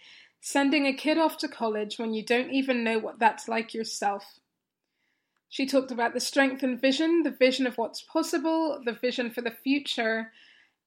sending 0.41 0.85
a 0.85 0.93
kid 0.93 1.17
off 1.17 1.37
to 1.37 1.47
college 1.47 1.97
when 1.97 2.13
you 2.13 2.23
don't 2.23 2.51
even 2.51 2.83
know 2.83 2.99
what 2.99 3.19
that's 3.19 3.47
like 3.47 3.73
yourself. 3.73 4.39
She 5.49 5.65
talked 5.65 5.91
about 5.91 6.13
the 6.13 6.19
strength 6.19 6.63
and 6.63 6.79
vision, 6.79 7.23
the 7.23 7.31
vision 7.31 7.65
of 7.65 7.77
what's 7.77 8.01
possible, 8.01 8.81
the 8.85 8.93
vision 8.93 9.31
for 9.31 9.41
the 9.41 9.55
future, 9.63 10.31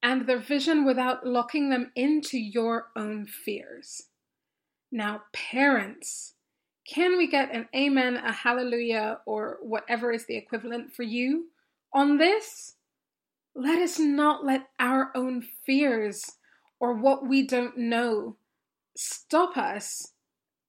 and 0.03 0.27
the 0.27 0.39
vision 0.39 0.85
without 0.85 1.27
locking 1.27 1.71
them 1.71 1.93
into 1.95 2.39
your 2.39 2.89
own 2.97 3.27
fears. 3.27 4.03
Now, 4.93 5.23
parents, 5.33 6.35
can 6.87 7.17
we 7.17 7.29
get 7.29 7.55
an 7.55 7.69
amen, 7.75 8.17
a 8.17 8.33
hallelujah, 8.33 9.21
or 9.25 9.59
whatever 9.63 10.11
is 10.11 10.27
the 10.27 10.37
equivalent 10.37 10.93
for 10.93 11.05
you 11.05 11.47
on 11.93 12.19
this? 12.19 12.75
Let 13.55 13.81
us 13.81 13.99
not 13.99 14.45
let 14.45 14.69
our 14.79 15.11
own 15.15 15.47
fears 15.65 16.33
or 16.81 16.95
what 16.95 17.27
we 17.27 17.47
don't 17.47 17.77
know 17.77 18.37
stop 18.97 19.57
us 19.57 20.13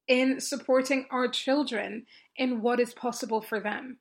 in 0.08 0.40
supporting 0.40 1.06
our 1.10 1.28
children 1.28 2.06
in 2.36 2.62
what 2.62 2.80
is 2.80 2.94
possible 2.94 3.42
for 3.42 3.60
them. 3.60 3.98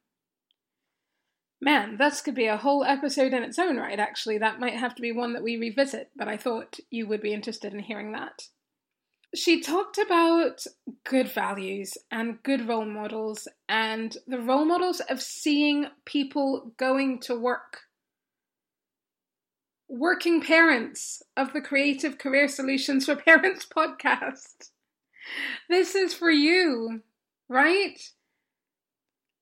Man, 1.60 1.98
this 1.98 2.20
could 2.20 2.34
be 2.34 2.46
a 2.46 2.56
whole 2.56 2.84
episode 2.84 3.32
in 3.32 3.42
its 3.42 3.58
own 3.58 3.76
right, 3.76 3.98
actually. 3.98 4.38
That 4.38 4.60
might 4.60 4.74
have 4.74 4.94
to 4.94 5.02
be 5.02 5.12
one 5.12 5.34
that 5.34 5.42
we 5.42 5.56
revisit, 5.56 6.10
but 6.16 6.26
I 6.26 6.36
thought 6.36 6.80
you 6.90 7.06
would 7.06 7.20
be 7.20 7.34
interested 7.34 7.72
in 7.72 7.80
hearing 7.80 8.12
that. 8.12 8.48
She 9.34 9.60
talked 9.60 9.96
about 9.96 10.64
good 11.04 11.28
values 11.28 11.96
and 12.10 12.42
good 12.42 12.66
role 12.66 12.84
models 12.84 13.46
and 13.68 14.16
the 14.26 14.40
role 14.40 14.64
models 14.64 15.00
of 15.08 15.22
seeing 15.22 15.86
people 16.04 16.72
going 16.76 17.20
to 17.20 17.38
work. 17.38 17.82
Working 19.88 20.40
parents 20.40 21.22
of 21.36 21.52
the 21.52 21.60
Creative 21.60 22.18
Career 22.18 22.48
Solutions 22.48 23.06
for 23.06 23.14
Parents 23.14 23.66
podcast. 23.76 24.70
This 25.68 25.94
is 25.94 26.12
for 26.12 26.30
you, 26.30 27.02
right? 27.48 28.00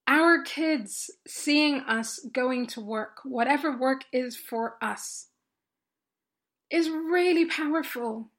Our 0.07 0.43
kids 0.43 1.11
seeing 1.27 1.81
us 1.81 2.19
going 2.33 2.67
to 2.69 2.83
work, 2.83 3.21
whatever 3.25 3.75
work 3.77 4.05
is 4.13 4.37
for 4.37 4.77
us, 4.83 5.29
is 6.71 6.91
really 6.91 7.47
powerful 7.47 8.31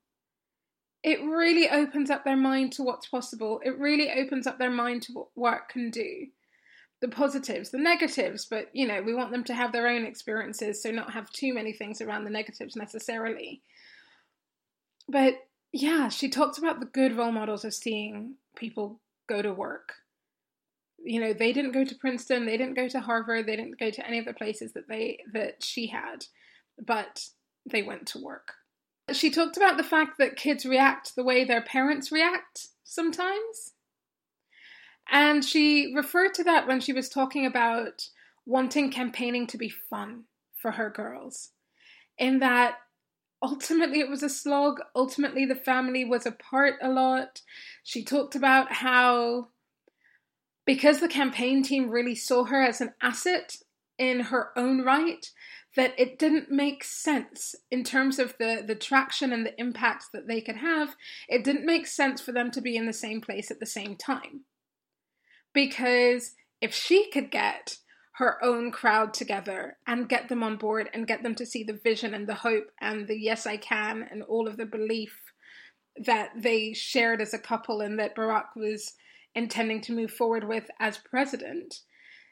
it 1.04 1.22
really 1.22 1.70
opens 1.70 2.10
up 2.10 2.26
their 2.26 2.36
mind 2.36 2.74
to 2.74 2.84
what's 2.84 3.08
possible. 3.08 3.62
It 3.64 3.78
really 3.80 4.12
opens 4.12 4.46
up 4.46 4.60
their 4.60 4.70
mind 4.70 5.04
to 5.04 5.14
what 5.14 5.28
work 5.36 5.70
can 5.70 5.92
do. 5.92 6.28
The 7.02 7.08
positives, 7.08 7.70
the 7.70 7.78
negatives, 7.78 8.46
but 8.46 8.70
you 8.74 8.86
know, 8.86 9.02
we 9.02 9.14
want 9.14 9.32
them 9.32 9.46
to 9.46 9.54
have 9.54 9.72
their 9.72 9.88
own 9.88 10.06
experiences, 10.06 10.84
so 10.84 10.92
not 10.92 11.14
have 11.14 11.30
too 11.32 11.54
many 11.54 11.72
things 11.72 12.02
around 12.02 12.26
the 12.26 12.30
negatives 12.30 12.76
necessarily. 12.76 13.62
But 15.08 15.36
yeah, 15.72 16.10
she 16.10 16.28
talks 16.28 16.58
about 16.58 16.82
the 16.82 16.86
good 16.86 17.16
role 17.16 17.32
models 17.32 17.64
of 17.64 17.74
seeing 17.74 18.36
people 18.58 19.00
go 19.28 19.42
to 19.42 19.54
work. 19.54 19.94
You 21.02 21.22
know, 21.22 21.32
they 21.32 21.54
didn't 21.54 21.72
go 21.72 21.86
to 21.86 21.96
Princeton, 21.96 22.46
they 22.46 22.58
didn't 22.58 22.76
go 22.76 22.90
to 22.90 23.00
Harvard, 23.00 23.46
they 23.46 23.56
didn't 23.56 23.80
go 23.80 23.90
to 23.90 24.06
any 24.06 24.20
of 24.20 24.26
the 24.26 24.34
places 24.34 24.74
that 24.74 24.90
they 24.90 25.20
that 25.32 25.64
she 25.64 25.88
had, 25.88 26.26
but 26.86 27.30
they 27.66 27.82
went 27.82 28.08
to 28.08 28.20
work 28.20 28.56
she 29.16 29.30
talked 29.30 29.58
about 29.58 29.78
the 29.78 29.84
fact 29.84 30.18
that 30.18 30.36
kids 30.36 30.66
react 30.66 31.16
the 31.16 31.24
way 31.24 31.44
their 31.44 31.62
parents 31.62 32.12
react 32.12 32.68
sometimes. 32.84 33.74
And 35.12 35.44
she 35.44 35.94
referred 35.96 36.34
to 36.36 36.44
that 36.44 36.68
when 36.68 36.80
she 36.80 36.94
was 36.94 37.10
talking 37.10 37.46
about 37.46 38.10
wanting 38.46 38.92
campaigning 38.92 39.48
to 39.48 39.58
be 39.58 39.70
fun 39.70 40.26
for 40.56 40.72
her 40.72 40.90
girls. 40.90 41.50
In 42.18 42.40
that 42.40 42.76
ultimately 43.42 44.00
it 44.00 44.10
was 44.10 44.24
a 44.24 44.30
slog, 44.30 44.80
ultimately 44.96 45.46
the 45.46 45.56
family 45.56 46.06
was 46.06 46.26
apart 46.26 46.76
a 46.82 46.90
lot. 46.90 47.42
She 47.84 48.04
talked 48.04 48.36
about 48.36 48.72
how 48.72 49.48
because 50.66 51.00
the 51.00 51.08
campaign 51.08 51.64
team 51.64 51.90
really 51.90 52.16
saw 52.16 52.44
her 52.44 52.62
as 52.62 52.82
an 52.82 52.94
asset 53.02 53.56
in 54.00 54.22
her 54.22 54.50
own 54.58 54.84
right, 54.84 55.30
that 55.76 55.94
it 56.00 56.18
didn't 56.18 56.50
make 56.50 56.84
sense 56.84 57.54
in 57.70 57.84
terms 57.84 58.18
of 58.18 58.34
the, 58.40 58.64
the 58.66 58.76
traction 58.76 59.32
and 59.32 59.46
the 59.46 59.60
impact 59.60 60.06
that 60.14 60.28
they 60.28 60.42
could 60.42 60.56
have. 60.56 60.96
It 61.28 61.44
didn't 61.44 61.66
make 61.66 61.86
sense 61.86 62.22
for 62.22 62.32
them 62.32 62.50
to 62.52 62.62
be 62.62 62.76
in 62.76 62.88
the 62.88 62.94
same 62.94 63.22
place 63.22 63.52
at 63.52 63.60
the 63.60 63.66
same 63.68 63.96
time. 63.96 64.46
Because 65.54 66.34
if 66.62 66.74
she 66.74 67.12
could 67.12 67.30
get 67.30 67.78
her 68.14 68.44
own 68.44 68.72
crowd 68.72 69.14
together 69.14 69.78
and 69.88 70.10
get 70.10 70.28
them 70.28 70.44
on 70.44 70.58
board 70.58 70.90
and 70.94 71.08
get 71.08 71.24
them 71.24 71.36
to 71.36 71.46
see 71.46 71.64
the 71.64 71.80
vision 71.84 72.14
and 72.14 72.28
the 72.28 72.36
hope 72.36 72.72
and 72.82 73.08
the 73.08 73.18
yes, 73.18 73.46
I 73.46 73.58
can 73.58 74.08
and 74.10 74.24
all 74.24 74.48
of 74.48 74.58
the 74.58 74.66
belief 74.66 75.18
that 76.06 76.32
they 76.36 76.74
shared 76.74 77.22
as 77.22 77.34
a 77.34 77.40
couple 77.40 77.82
and 77.82 78.00
that 78.00 78.16
Barack 78.16 78.56
was 78.56 78.94
intending 79.36 79.82
to 79.82 79.94
move 79.94 80.12
forward 80.12 80.48
with 80.48 80.70
as 80.80 80.98
president, 80.98 81.82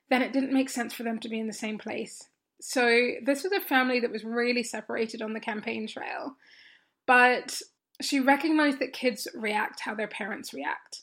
then 0.09 0.21
it 0.21 0.33
didn't 0.33 0.53
make 0.53 0.69
sense 0.69 0.93
for 0.93 1.03
them 1.03 1.19
to 1.19 1.29
be 1.29 1.39
in 1.39 1.47
the 1.47 1.53
same 1.53 1.77
place 1.77 2.27
so 2.59 3.11
this 3.23 3.43
was 3.43 3.51
a 3.51 3.61
family 3.61 3.99
that 3.99 4.11
was 4.11 4.23
really 4.23 4.63
separated 4.63 5.21
on 5.21 5.33
the 5.33 5.39
campaign 5.39 5.87
trail, 5.87 6.35
but 7.05 7.61
she 8.01 8.19
recognized 8.19 8.79
that 8.79 8.93
kids 8.93 9.27
react 9.35 9.81
how 9.81 9.93
their 9.93 10.07
parents 10.07 10.53
react 10.53 11.01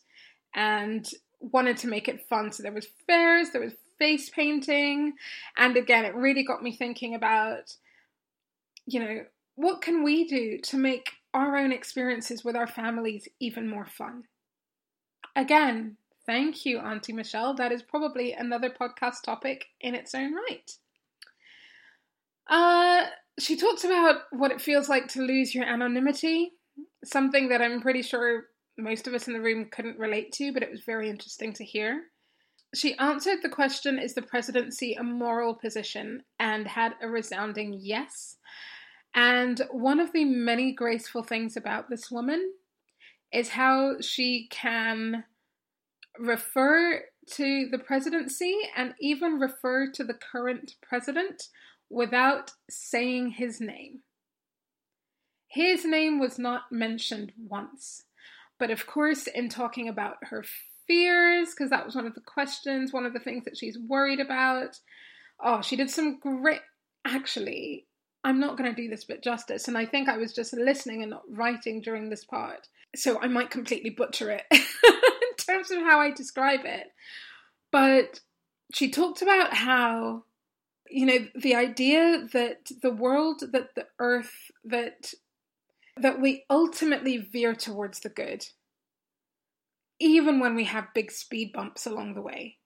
and 0.55 1.09
wanted 1.41 1.77
to 1.79 1.89
make 1.89 2.09
it 2.09 2.27
fun. 2.29 2.51
So 2.51 2.63
there 2.63 2.73
was 2.73 2.89
fairs, 3.07 3.51
there 3.51 3.61
was 3.61 3.75
face 3.99 4.31
painting, 4.31 5.15
and 5.57 5.77
again, 5.77 6.05
it 6.05 6.15
really 6.15 6.45
got 6.45 6.63
me 6.63 6.77
thinking 6.77 7.15
about, 7.15 7.77
you 8.87 9.01
know, 9.01 9.25
what 9.55 9.81
can 9.81 10.03
we 10.03 10.27
do 10.27 10.59
to 10.59 10.77
make 10.77 11.13
our 11.33 11.57
own 11.57 11.71
experiences 11.71 12.45
with 12.45 12.57
our 12.57 12.67
families 12.67 13.29
even 13.39 13.69
more 13.69 13.87
fun? 13.87 14.25
Again, 15.37 15.97
thank 16.27 16.65
you, 16.65 16.79
Auntie 16.79 17.13
Michelle. 17.13 17.55
That 17.55 17.73
is 17.73 17.83
probably 17.83 18.33
another 18.33 18.71
podcast 18.71 19.23
topic 19.25 19.67
in 19.81 19.95
its 19.95 20.15
own 20.15 20.35
right. 20.35 20.71
Uh, 22.49 23.07
she 23.39 23.57
talks 23.57 23.85
about 23.85 24.23
what 24.31 24.51
it 24.51 24.61
feels 24.61 24.89
like 24.89 25.09
to 25.09 25.23
lose 25.23 25.55
your 25.55 25.65
anonymity, 25.65 26.53
something 27.05 27.49
that 27.49 27.63
I'm 27.63 27.81
pretty 27.81 28.03
sure 28.03 28.45
most 28.77 29.07
of 29.07 29.15
us 29.15 29.29
in 29.29 29.35
the 29.35 29.41
room 29.41 29.69
couldn't 29.71 29.99
relate 29.99 30.33
to, 30.33 30.53
but 30.53 30.63
it 30.63 30.71
was 30.71 30.83
very 30.85 31.09
interesting 31.09 31.53
to 31.55 31.65
hear. 31.65 32.03
She 32.75 32.97
answered 32.99 33.39
the 33.43 33.49
question 33.49 33.99
Is 33.99 34.15
the 34.15 34.23
presidency 34.23 34.95
a 34.95 35.03
moral 35.03 35.55
position? 35.55 36.23
and 36.41 36.67
had 36.67 36.95
a 37.01 37.09
resounding 37.09 37.79
yes. 37.81 38.37
And 39.15 39.63
one 39.71 40.01
of 40.01 40.13
the 40.13 40.25
many 40.25 40.73
graceful 40.73 41.23
things 41.23 41.57
about 41.57 41.89
this 41.89 42.11
woman 42.11 42.53
is 43.33 43.51
how 43.51 44.01
she 44.01 44.49
can 44.51 45.25
refer 46.19 47.03
to 47.33 47.69
the 47.71 47.79
presidency 47.79 48.57
and 48.77 48.95
even 49.01 49.39
refer 49.39 49.91
to 49.93 50.05
the 50.05 50.15
current 50.15 50.75
president 50.83 51.49
without 51.91 52.53
saying 52.69 53.31
his 53.31 53.61
name. 53.61 54.01
His 55.49 55.85
name 55.85 56.19
was 56.19 56.39
not 56.39 56.73
mentioned 56.73 57.33
once. 57.39 58.05
But 58.59 58.71
of 58.71 58.87
course, 58.87 59.27
in 59.27 59.49
talking 59.49 59.89
about 59.89 60.17
her 60.23 60.45
fears, 60.87 61.51
because 61.51 61.71
that 61.71 61.85
was 61.85 61.95
one 61.95 62.07
of 62.07 62.15
the 62.15 62.21
questions, 62.21 62.93
one 62.93 63.07
of 63.07 63.13
the 63.13 63.21
things 63.21 63.45
that 63.45 63.57
she's 63.57 63.79
worried 63.79 64.21
about. 64.21 64.79
Oh, 65.43 65.61
she 65.61 65.77
did 65.77 65.91
some 65.91 66.19
great. 66.19 66.61
Actually, 67.05 67.87
I'm 68.23 68.41
not 68.41 68.57
going 68.57 68.75
to 68.75 68.83
do 68.83 68.89
this 68.89 69.05
bit 69.05 69.23
justice, 69.23 69.69
and 69.69 69.77
I 69.77 69.85
think 69.85 70.09
I 70.09 70.17
was 70.17 70.33
just 70.33 70.55
listening 70.55 71.03
and 71.03 71.11
not 71.11 71.23
writing 71.29 71.83
during 71.83 72.09
this 72.09 72.25
part, 72.25 72.69
so 72.97 73.21
I 73.21 73.29
might 73.29 73.51
completely 73.51 73.91
butcher 73.91 74.31
it 74.31 74.45
terms 75.47 75.71
of 75.71 75.79
how 75.79 76.01
I 76.01 76.11
describe 76.11 76.65
it. 76.65 76.89
But 77.71 78.21
she 78.73 78.91
talked 78.91 79.23
about 79.23 79.55
how 79.55 80.25
you 80.91 81.07
know 81.07 81.27
the 81.35 81.55
idea 81.55 82.27
that 82.33 82.71
the 82.83 82.91
world 82.91 83.43
that 83.53 83.75
the 83.75 83.87
earth 83.99 84.51
that 84.65 85.13
that 85.97 86.21
we 86.21 86.45
ultimately 86.51 87.17
veer 87.19 87.55
towards 87.55 88.01
the 88.01 88.09
good 88.09 88.45
even 90.01 90.41
when 90.41 90.55
we 90.55 90.65
have 90.65 90.95
big 90.95 91.11
speed 91.11 91.53
bumps 91.53 91.87
along 91.87 92.15
the 92.15 92.21
way 92.21 92.59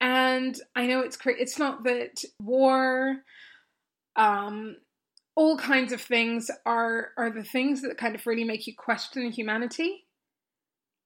and 0.00 0.60
i 0.76 0.86
know 0.86 1.00
it's 1.00 1.18
it's 1.24 1.58
not 1.58 1.84
that 1.84 2.22
war 2.40 3.16
um 4.16 4.76
all 5.34 5.56
kinds 5.56 5.92
of 5.92 6.00
things 6.00 6.50
are 6.64 7.10
are 7.16 7.30
the 7.30 7.44
things 7.44 7.82
that 7.82 7.98
kind 7.98 8.14
of 8.14 8.26
really 8.26 8.44
make 8.44 8.66
you 8.66 8.74
question 8.76 9.30
humanity 9.32 10.04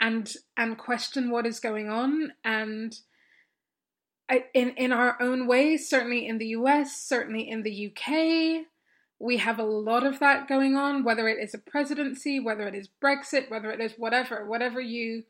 and 0.05 0.35
and 0.55 0.77
question 0.77 1.31
what 1.31 1.47
is 1.47 1.61
going 1.61 1.89
on 1.89 2.33
and 2.45 2.99
in 4.53 4.71
in 4.71 4.93
our 4.93 5.21
own 5.21 5.47
ways, 5.47 5.89
certainly 5.89 6.27
in 6.27 6.39
the 6.39 6.49
US, 6.49 7.01
certainly 7.01 7.49
in 7.49 7.63
the 7.63 7.91
UK, 7.91 8.67
we 9.19 9.39
have 9.39 9.59
a 9.59 9.65
lot 9.65 10.05
of 10.05 10.19
that 10.21 10.47
going 10.47 10.77
on. 10.77 11.05
Whether 11.05 11.29
it 11.29 11.39
is 11.43 11.55
a 11.55 11.59
presidency, 11.59 12.39
whether 12.39 12.67
it 12.69 12.75
is 12.75 12.89
Brexit, 13.03 13.51
whether 13.51 13.71
it 13.71 13.81
is 13.81 13.95
whatever, 13.97 14.47
whatever 14.47 14.81
you 14.81 15.25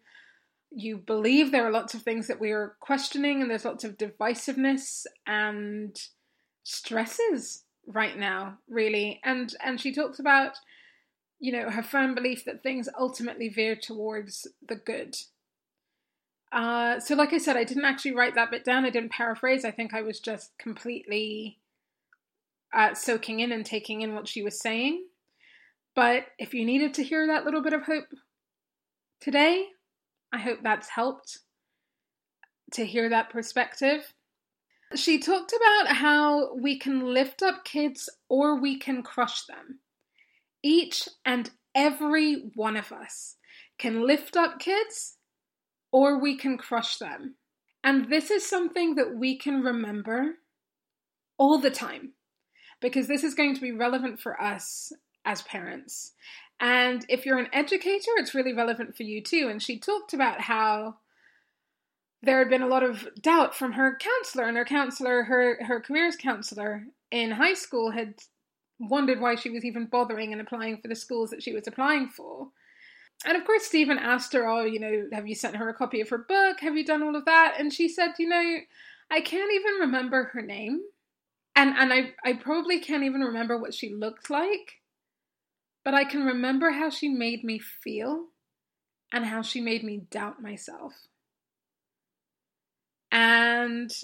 you 0.71 0.97
believe, 0.97 1.53
there 1.53 1.67
are 1.67 1.71
lots 1.71 1.95
of 1.95 2.03
things 2.03 2.27
that 2.27 2.41
we 2.41 2.51
are 2.51 2.75
questioning, 2.81 3.41
and 3.41 3.51
there's 3.51 3.65
lots 3.65 3.85
of 3.85 3.97
divisiveness 3.97 5.07
and 5.25 5.97
stresses 6.65 7.63
right 7.87 8.19
now, 8.19 8.59
really. 8.69 9.21
And 9.25 9.55
and 9.65 9.81
she 9.81 9.95
talks 9.95 10.19
about 10.19 10.57
you 11.39 11.53
know, 11.53 11.71
her 11.71 11.83
firm 11.83 12.15
belief 12.15 12.45
that 12.45 12.63
things 12.63 12.89
ultimately 12.99 13.49
veer 13.49 13.77
towards 13.77 14.47
the 14.67 14.77
good. 14.77 15.17
Uh, 16.53 17.01
so, 17.01 17.15
like 17.15 17.33
I 17.33 17.39
said, 17.39 17.57
I 17.57 17.65
didn't 17.65 17.85
actually 17.85 18.15
write 18.15 18.37
that 18.37 18.51
bit 18.51 18.65
down. 18.65 18.85
I 18.85 18.91
didn't 18.91 19.13
paraphrase. 19.13 19.65
I 19.65 19.73
think 19.73 19.93
I 19.93 20.03
was 20.03 20.21
just 20.21 20.57
completely 20.59 21.59
uh, 22.73 22.95
soaking 22.95 23.41
in 23.41 23.53
and 23.53 23.67
taking 23.67 24.03
in 24.03 24.15
what 24.15 24.29
she 24.29 24.43
was 24.43 24.61
saying. 24.61 25.05
But 25.95 26.27
if 26.39 26.55
you 26.55 26.65
needed 26.65 26.95
to 26.95 27.05
hear 27.05 27.27
that 27.27 27.45
little 27.45 27.63
bit 27.63 27.73
of 27.73 27.83
hope 27.83 28.07
today, 29.21 29.67
I 30.33 30.39
hope 30.39 30.61
that's 30.63 30.89
helped 30.89 31.39
to 32.73 32.85
hear 32.85 33.09
that 33.09 33.31
perspective. 33.31 34.13
She 34.95 35.19
talked 35.19 35.53
about 35.53 35.97
how 35.97 36.55
we 36.55 36.79
can 36.79 37.13
lift 37.15 37.43
up 37.43 37.65
kids 37.65 38.09
or 38.29 38.61
we 38.61 38.79
can 38.79 39.03
crush 39.03 39.45
them. 39.47 39.81
Each 40.65 41.11
and 41.27 41.51
every 41.75 42.51
one 42.55 42.75
of 42.75 42.91
us 42.91 43.37
can 43.79 44.07
lift 44.07 44.35
up 44.35 44.59
kids 44.59 45.19
or 45.93 46.19
we 46.19 46.39
can 46.39 46.57
crush 46.57 46.97
them. 46.97 47.35
And 47.85 48.09
this 48.09 48.31
is 48.31 48.49
something 48.49 48.95
that 48.95 49.15
we 49.15 49.37
can 49.37 49.63
remember 49.63 50.39
all 51.37 51.59
the 51.59 51.71
time 51.71 52.13
because 52.81 53.09
this 53.09 53.23
is 53.23 53.35
going 53.35 53.55
to 53.55 53.61
be 53.61 53.73
relevant 53.73 54.21
for 54.21 54.41
us 54.41 54.91
as 55.27 55.43
parents. 55.43 56.13
And 56.59 57.05
if 57.11 57.27
you're 57.27 57.39
an 57.39 57.53
educator, 57.53 58.13
it's 58.17 58.35
really 58.35 58.55
relevant 58.55 58.97
for 58.97 59.03
you 59.03 59.23
too. 59.23 59.49
And 59.51 59.63
she 59.63 59.79
talked 59.79 60.15
about 60.15 60.41
how 60.41 60.97
there 62.23 62.39
had 62.39 62.49
been 62.49 62.63
a 62.63 62.69
lot 62.69 62.83
of 62.83 63.07
doubt 63.21 63.55
from 63.55 63.73
her 63.73 63.99
counselor, 63.99 64.45
and 64.45 64.57
her 64.57 64.65
counselor, 64.65 65.25
her 65.25 65.63
her 65.67 65.79
careers 65.79 66.17
counselor 66.17 66.87
in 67.11 67.33
high 67.33 67.53
school, 67.53 67.91
had 67.91 68.15
wondered 68.89 69.21
why 69.21 69.35
she 69.35 69.51
was 69.51 69.65
even 69.65 69.87
bothering 69.87 70.33
and 70.33 70.41
applying 70.41 70.81
for 70.81 70.89
the 70.89 70.95
schools 70.95 71.31
that 71.31 71.43
she 71.43 71.53
was 71.53 71.67
applying 71.67 72.09
for. 72.09 72.49
And 73.25 73.37
of 73.37 73.45
course, 73.45 73.65
Stephen 73.65 73.99
asked 73.99 74.33
her, 74.33 74.47
"Oh, 74.49 74.65
you 74.65 74.79
know, 74.79 75.09
have 75.13 75.27
you 75.27 75.35
sent 75.35 75.57
her 75.57 75.69
a 75.69 75.75
copy 75.75 76.01
of 76.01 76.09
her 76.09 76.19
book? 76.19 76.61
Have 76.61 76.77
you 76.77 76.85
done 76.85 77.03
all 77.03 77.17
of 77.17 77.25
that?" 77.25 77.57
And 77.59 77.73
she 77.73 77.89
said, 77.89 78.15
"You 78.19 78.29
know, 78.29 78.59
I 79.11 79.21
can't 79.21 79.53
even 79.53 79.75
remember 79.81 80.25
her 80.33 80.43
name, 80.43 80.83
and 81.55 81.75
and 81.77 81.93
I 81.93 82.15
I 82.25 82.35
probably 82.35 82.81
can't 82.81 83.05
even 83.05 83.21
remember 83.23 83.57
what 83.57 83.75
she 83.75 83.95
looked 83.95 84.31
like, 84.31 84.83
but 85.85 85.95
I 85.95 86.05
can 86.05 86.25
remember 86.25 86.73
how 86.73 86.91
she 86.91 87.09
made 87.09 87.45
me 87.45 87.59
feel, 87.59 88.29
and 89.13 89.25
how 89.25 89.43
she 89.43 89.61
made 89.61 89.85
me 89.85 89.99
doubt 90.11 90.43
myself." 90.43 91.09
And 93.13 93.97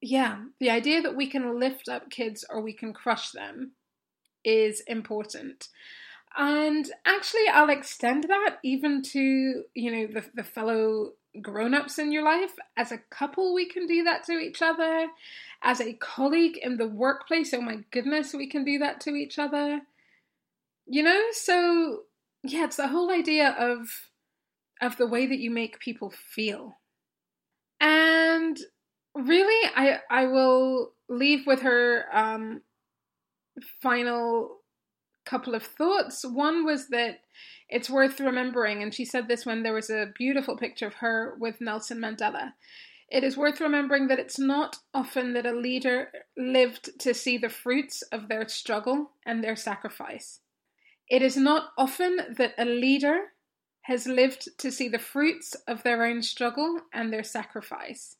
yeah, 0.00 0.44
the 0.60 0.70
idea 0.70 1.02
that 1.02 1.16
we 1.16 1.28
can 1.28 1.58
lift 1.58 1.88
up 1.88 2.10
kids 2.10 2.44
or 2.48 2.60
we 2.60 2.72
can 2.72 2.92
crush 2.92 3.30
them 3.30 3.72
is 4.44 4.80
important. 4.86 5.68
And 6.36 6.90
actually, 7.06 7.48
I'll 7.52 7.70
extend 7.70 8.24
that 8.24 8.58
even 8.62 9.02
to, 9.02 9.62
you 9.74 9.90
know, 9.90 10.06
the, 10.06 10.24
the 10.34 10.44
fellow 10.44 11.12
grown 11.40 11.74
ups 11.74 11.98
in 11.98 12.12
your 12.12 12.24
life. 12.24 12.52
As 12.76 12.92
a 12.92 12.98
couple, 13.10 13.54
we 13.54 13.68
can 13.68 13.86
do 13.86 14.04
that 14.04 14.24
to 14.24 14.32
each 14.32 14.60
other. 14.60 15.06
As 15.62 15.80
a 15.80 15.94
colleague 15.94 16.58
in 16.62 16.76
the 16.76 16.88
workplace, 16.88 17.54
oh 17.54 17.60
my 17.60 17.78
goodness, 17.90 18.34
we 18.34 18.48
can 18.48 18.64
do 18.64 18.78
that 18.78 19.00
to 19.02 19.14
each 19.14 19.38
other. 19.38 19.80
You 20.86 21.02
know, 21.02 21.22
so 21.32 22.02
yeah, 22.42 22.64
it's 22.64 22.76
the 22.76 22.88
whole 22.88 23.10
idea 23.10 23.56
of 23.58 23.88
of 24.80 24.98
the 24.98 25.06
way 25.06 25.26
that 25.26 25.38
you 25.38 25.50
make 25.50 25.80
people 25.80 26.10
feel. 26.10 26.78
And 27.80 28.58
really, 29.16 29.70
I 29.74 30.00
I 30.10 30.26
will 30.26 30.92
leave 31.08 31.46
with 31.46 31.62
her 31.62 32.04
um, 32.12 32.62
final 33.80 34.58
couple 35.24 35.54
of 35.54 35.62
thoughts. 35.62 36.24
One 36.24 36.64
was 36.64 36.88
that 36.88 37.20
it's 37.68 37.90
worth 37.90 38.20
remembering, 38.20 38.82
and 38.82 38.94
she 38.94 39.04
said 39.04 39.28
this 39.28 39.44
when 39.44 39.62
there 39.62 39.74
was 39.74 39.90
a 39.90 40.12
beautiful 40.16 40.56
picture 40.56 40.86
of 40.86 40.94
her 40.94 41.36
with 41.38 41.60
Nelson 41.60 41.98
Mandela. 41.98 42.52
It 43.08 43.22
is 43.22 43.36
worth 43.36 43.60
remembering 43.60 44.08
that 44.08 44.18
it's 44.18 44.38
not 44.38 44.78
often 44.92 45.32
that 45.34 45.46
a 45.46 45.52
leader 45.52 46.10
lived 46.36 46.98
to 47.00 47.14
see 47.14 47.38
the 47.38 47.48
fruits 47.48 48.02
of 48.12 48.28
their 48.28 48.48
struggle 48.48 49.10
and 49.24 49.42
their 49.42 49.56
sacrifice. 49.56 50.40
It 51.08 51.22
is 51.22 51.36
not 51.36 51.70
often 51.78 52.18
that 52.36 52.54
a 52.58 52.64
leader 52.64 53.32
has 53.82 54.08
lived 54.08 54.48
to 54.58 54.72
see 54.72 54.88
the 54.88 54.98
fruits 54.98 55.54
of 55.68 55.84
their 55.84 56.04
own 56.04 56.22
struggle 56.22 56.80
and 56.92 57.12
their 57.12 57.22
sacrifice. 57.22 58.16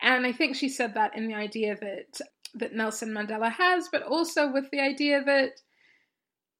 And 0.00 0.26
I 0.26 0.32
think 0.32 0.56
she 0.56 0.68
said 0.68 0.94
that 0.94 1.16
in 1.16 1.28
the 1.28 1.34
idea 1.34 1.76
that 1.80 2.20
that 2.56 2.74
Nelson 2.74 3.10
Mandela 3.10 3.50
has, 3.50 3.88
but 3.90 4.02
also 4.02 4.52
with 4.52 4.70
the 4.70 4.80
idea 4.80 5.22
that 5.24 5.60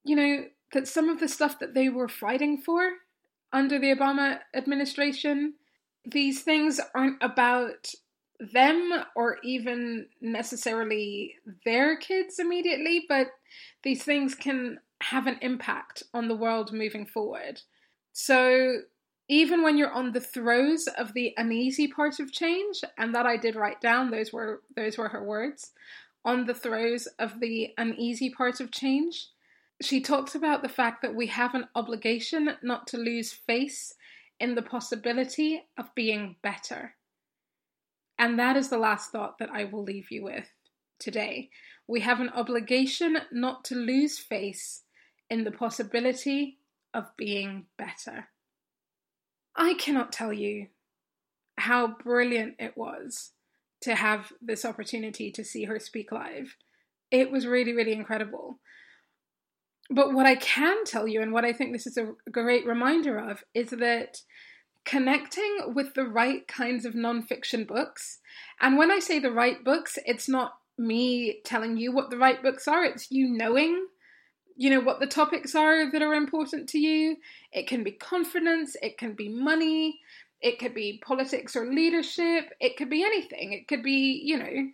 you 0.05 0.17
know 0.17 0.45
that 0.73 0.89
some 0.89 1.09
of 1.09 1.21
the 1.21 1.29
stuff 1.29 1.59
that 1.61 1.75
they 1.75 1.89
were 1.89 2.09
fighting 2.09 2.59
for 2.59 2.83
under 3.53 3.79
the 3.79 3.95
Obama 3.95 4.41
administration, 4.55 5.55
these 6.05 6.43
things 6.43 6.81
aren't 6.95 7.23
about 7.23 7.95
them 8.41 8.93
or 9.15 9.39
even 9.45 10.07
necessarily 10.21 11.37
their 11.65 11.97
kids 11.97 12.39
immediately, 12.39 13.05
but 13.09 13.29
these 13.83 14.03
things 14.03 14.35
can 14.35 14.79
have 15.01 15.27
an 15.27 15.39
impact 15.41 16.03
on 16.13 16.29
the 16.29 16.37
world 16.37 16.73
moving 16.73 17.07
forward. 17.07 17.61
So 18.13 18.81
even 19.29 19.63
when 19.63 19.79
you're 19.79 19.93
on 19.93 20.13
the 20.13 20.21
throes 20.21 20.87
of 20.99 21.15
the 21.15 21.33
uneasy 21.37 21.89
part 21.89 22.21
of 22.21 22.33
change, 22.33 22.83
and 22.99 23.15
that 23.15 23.27
I 23.27 23.37
did 23.37 23.57
write 23.57 23.81
down, 23.81 24.11
those 24.11 24.33
were 24.33 24.63
those 24.77 24.99
were 24.99 25.09
her 25.09 25.25
words, 25.25 25.73
on 26.25 26.47
the 26.47 26.55
throes 26.55 27.07
of 27.19 27.41
the 27.41 27.75
uneasy 27.77 28.31
part 28.31 28.61
of 28.61 28.71
change, 28.71 29.29
she 29.83 30.01
talks 30.01 30.35
about 30.35 30.63
the 30.63 30.69
fact 30.69 31.03
that 31.03 31.15
we 31.15 31.27
have 31.27 31.55
an 31.55 31.69
obligation 31.75 32.51
not 32.63 32.87
to 32.89 32.97
lose 32.97 33.33
face 33.33 33.95
in 34.41 34.55
the 34.55 34.63
possibility 34.63 35.63
of 35.77 35.95
being 35.95 36.37
better. 36.43 36.95
And 38.19 38.39
that 38.39 38.57
is 38.57 38.69
the 38.69 38.79
last 38.79 39.11
thought 39.11 39.39
that 39.39 39.51
I 39.53 39.65
will 39.65 39.83
leave 39.83 40.11
you 40.11 40.25
with 40.25 40.49
today. 40.99 41.51
We 41.87 42.01
have 42.01 42.21
an 42.21 42.31
obligation 42.31 43.19
not 43.33 43.65
to 43.67 43.75
lose 43.75 44.19
face 44.19 44.83
in 45.29 45.45
the 45.45 45.51
possibility 45.51 46.59
of 46.95 47.17
being 47.17 47.67
better. 47.77 48.29
I 49.57 49.75
cannot 49.75 50.13
tell 50.13 50.33
you 50.33 50.69
how 51.57 51.87
brilliant 51.87 52.57
it 52.59 52.77
was 52.77 53.33
to 53.83 53.95
have 53.95 54.33
this 54.41 54.65
opportunity 54.65 55.31
to 55.31 55.45
see 55.45 55.65
her 55.65 55.79
speak 55.79 56.11
live. 56.11 56.57
It 57.11 57.31
was 57.31 57.47
really, 57.47 57.73
really 57.73 57.93
incredible. 57.93 58.59
But 59.91 60.13
what 60.15 60.27
I 60.27 60.35
can 60.37 60.85
tell 60.85 61.07
you, 61.07 61.21
and 61.21 61.33
what 61.33 61.45
I 61.45 61.53
think 61.53 61.73
this 61.73 61.87
is 61.87 61.99
a 61.99 62.15
great 62.31 62.67
reminder 62.67 63.19
of, 63.19 63.45
is 63.55 63.71
that 63.71 64.23
connecting 64.85 65.75
with 65.75 65.95
the 65.95 66.07
right 66.07 66.49
kinds 66.49 66.85
of 66.85 66.95
nonfiction 66.95 67.67
books, 67.67 68.19
and 68.61 68.79
when 68.79 68.91
I 68.91 68.99
say 68.99 69.19
the 69.19 69.31
right 69.31 69.63
books, 69.63 69.99
it's 70.07 70.29
not 70.29 70.55
me 70.77 71.41
telling 71.45 71.77
you 71.77 71.93
what 71.93 72.11
the 72.11 72.19
right 72.19 72.43
books 72.43 72.67
are, 72.67 72.85
it's 72.85 73.11
you 73.11 73.29
knowing 73.29 73.87
you 74.57 74.71
know 74.71 74.81
what 74.81 75.01
the 75.01 75.07
topics 75.07 75.55
are 75.55 75.91
that 75.91 76.03
are 76.03 76.15
important 76.15 76.69
to 76.71 76.79
you. 76.79 77.17
It 77.53 77.67
can 77.67 77.83
be 77.83 77.93
confidence, 77.93 78.77
it 78.83 78.99
can 78.99 79.15
be 79.15 79.29
money, 79.29 80.01
it 80.41 80.59
could 80.59 80.75
be 80.75 81.01
politics 81.05 81.57
or 81.57 81.73
leadership, 81.73 82.51
it 82.61 82.77
could 82.77 82.91
be 82.91 83.03
anything. 83.03 83.53
It 83.53 83.67
could 83.67 83.83
be, 83.83 84.21
you 84.25 84.39
know, 84.39 84.69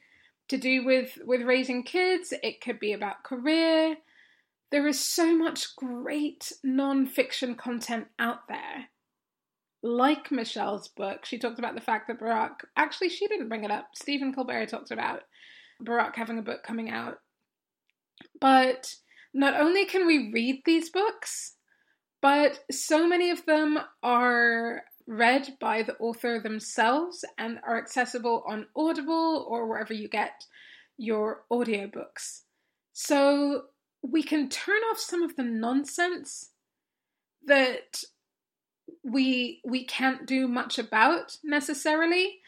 to 0.48 0.58
do 0.58 0.84
with 0.84 1.16
with 1.24 1.42
raising 1.42 1.84
kids, 1.84 2.32
it 2.42 2.60
could 2.60 2.80
be 2.80 2.92
about 2.92 3.22
career. 3.24 3.96
There 4.70 4.86
is 4.86 5.00
so 5.00 5.36
much 5.36 5.74
great 5.76 6.52
non-fiction 6.62 7.56
content 7.56 8.06
out 8.18 8.48
there. 8.48 8.88
Like 9.82 10.30
Michelle's 10.30 10.88
book, 10.88 11.24
she 11.24 11.38
talked 11.38 11.58
about 11.58 11.74
the 11.74 11.80
fact 11.80 12.06
that 12.08 12.20
Barack 12.20 12.64
actually 12.76 13.08
she 13.08 13.26
didn't 13.26 13.48
bring 13.48 13.64
it 13.64 13.70
up. 13.70 13.90
Stephen 13.94 14.34
Colbert 14.34 14.66
talked 14.66 14.90
about 14.90 15.22
Barack 15.82 16.16
having 16.16 16.38
a 16.38 16.42
book 16.42 16.62
coming 16.62 16.90
out. 16.90 17.20
But 18.40 18.94
not 19.32 19.58
only 19.58 19.84
can 19.84 20.06
we 20.06 20.30
read 20.32 20.62
these 20.64 20.90
books, 20.90 21.54
but 22.22 22.60
so 22.70 23.06
many 23.06 23.30
of 23.30 23.46
them 23.46 23.78
are 24.02 24.82
read 25.06 25.56
by 25.60 25.82
the 25.82 25.96
author 25.96 26.38
themselves 26.38 27.24
and 27.38 27.58
are 27.66 27.78
accessible 27.78 28.44
on 28.46 28.66
Audible 28.76 29.46
or 29.48 29.66
wherever 29.66 29.92
you 29.94 30.08
get 30.08 30.44
your 30.96 31.44
audiobooks. 31.50 32.42
So 32.92 33.64
we 34.02 34.22
can 34.22 34.48
turn 34.48 34.80
off 34.90 34.98
some 34.98 35.22
of 35.22 35.36
the 35.36 35.42
nonsense 35.42 36.50
that 37.46 38.04
we 39.02 39.60
we 39.64 39.84
can't 39.84 40.26
do 40.26 40.46
much 40.46 40.78
about 40.78 41.36
necessarily 41.42 42.40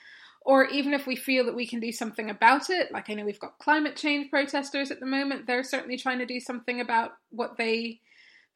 or 0.45 0.67
even 0.67 0.93
if 0.93 1.07
we 1.07 1.17
feel 1.17 1.45
that 1.47 1.55
we 1.55 1.67
can 1.67 1.81
do 1.81 1.93
something 1.93 2.31
about 2.31 2.71
it, 2.71 2.93
like 2.93 3.09
I 3.09 3.15
know 3.15 3.25
we've 3.25 3.39
got 3.39 3.59
climate 3.59 3.97
change 3.97 4.31
protesters 4.31 4.91
at 4.91 5.01
the 5.01 5.07
moment, 5.07 5.47
they're 5.47 5.63
certainly 5.63 5.97
trying 5.97 6.19
to 6.19 6.27
do 6.27 6.41
something 6.41 6.81
about 6.81 7.13
what 7.31 7.57
they 7.57 8.01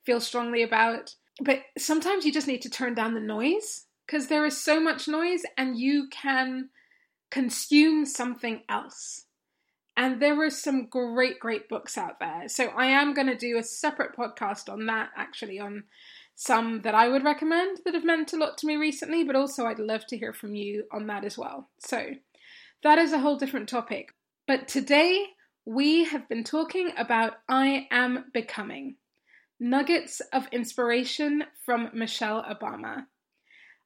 feel 0.04 0.20
strongly 0.20 0.62
about. 0.62 1.14
But 1.40 1.60
sometimes 1.78 2.24
you 2.24 2.32
just 2.32 2.48
need 2.48 2.62
to 2.62 2.70
turn 2.70 2.94
down 2.94 3.14
the 3.14 3.20
noise 3.20 3.84
because 4.06 4.28
there 4.28 4.44
is 4.44 4.60
so 4.60 4.80
much 4.80 5.08
noise 5.08 5.42
and 5.56 5.78
you 5.78 6.08
can 6.10 6.70
consume 7.30 8.04
something 8.06 8.62
else. 8.68 9.24
And 9.96 10.20
there 10.20 10.36
were 10.36 10.50
some 10.50 10.86
great, 10.86 11.40
great 11.40 11.68
books 11.68 11.96
out 11.96 12.20
there. 12.20 12.48
So 12.48 12.66
I 12.68 12.86
am 12.86 13.14
going 13.14 13.28
to 13.28 13.36
do 13.36 13.56
a 13.56 13.62
separate 13.62 14.14
podcast 14.14 14.70
on 14.70 14.86
that, 14.86 15.10
actually, 15.16 15.58
on 15.58 15.84
some 16.36 16.82
that 16.82 16.94
I 16.94 17.08
would 17.08 17.24
recommend 17.24 17.80
that 17.84 17.94
have 17.94 18.04
meant 18.04 18.34
a 18.34 18.36
lot 18.36 18.58
to 18.58 18.66
me 18.66 18.76
recently, 18.76 19.24
but 19.24 19.34
also 19.34 19.66
I'd 19.66 19.78
love 19.78 20.06
to 20.08 20.18
hear 20.18 20.34
from 20.34 20.54
you 20.54 20.84
on 20.92 21.06
that 21.06 21.24
as 21.24 21.36
well. 21.36 21.70
So 21.78 22.10
that 22.82 22.98
is 22.98 23.12
a 23.12 23.18
whole 23.18 23.36
different 23.36 23.68
topic. 23.68 24.14
But 24.46 24.68
today 24.68 25.28
we 25.64 26.04
have 26.04 26.28
been 26.28 26.44
talking 26.44 26.90
about 26.96 27.38
I 27.48 27.88
Am 27.90 28.26
Becoming 28.32 28.96
nuggets 29.58 30.20
of 30.32 30.46
inspiration 30.52 31.44
from 31.64 31.88
Michelle 31.94 32.44
Obama. 32.44 33.06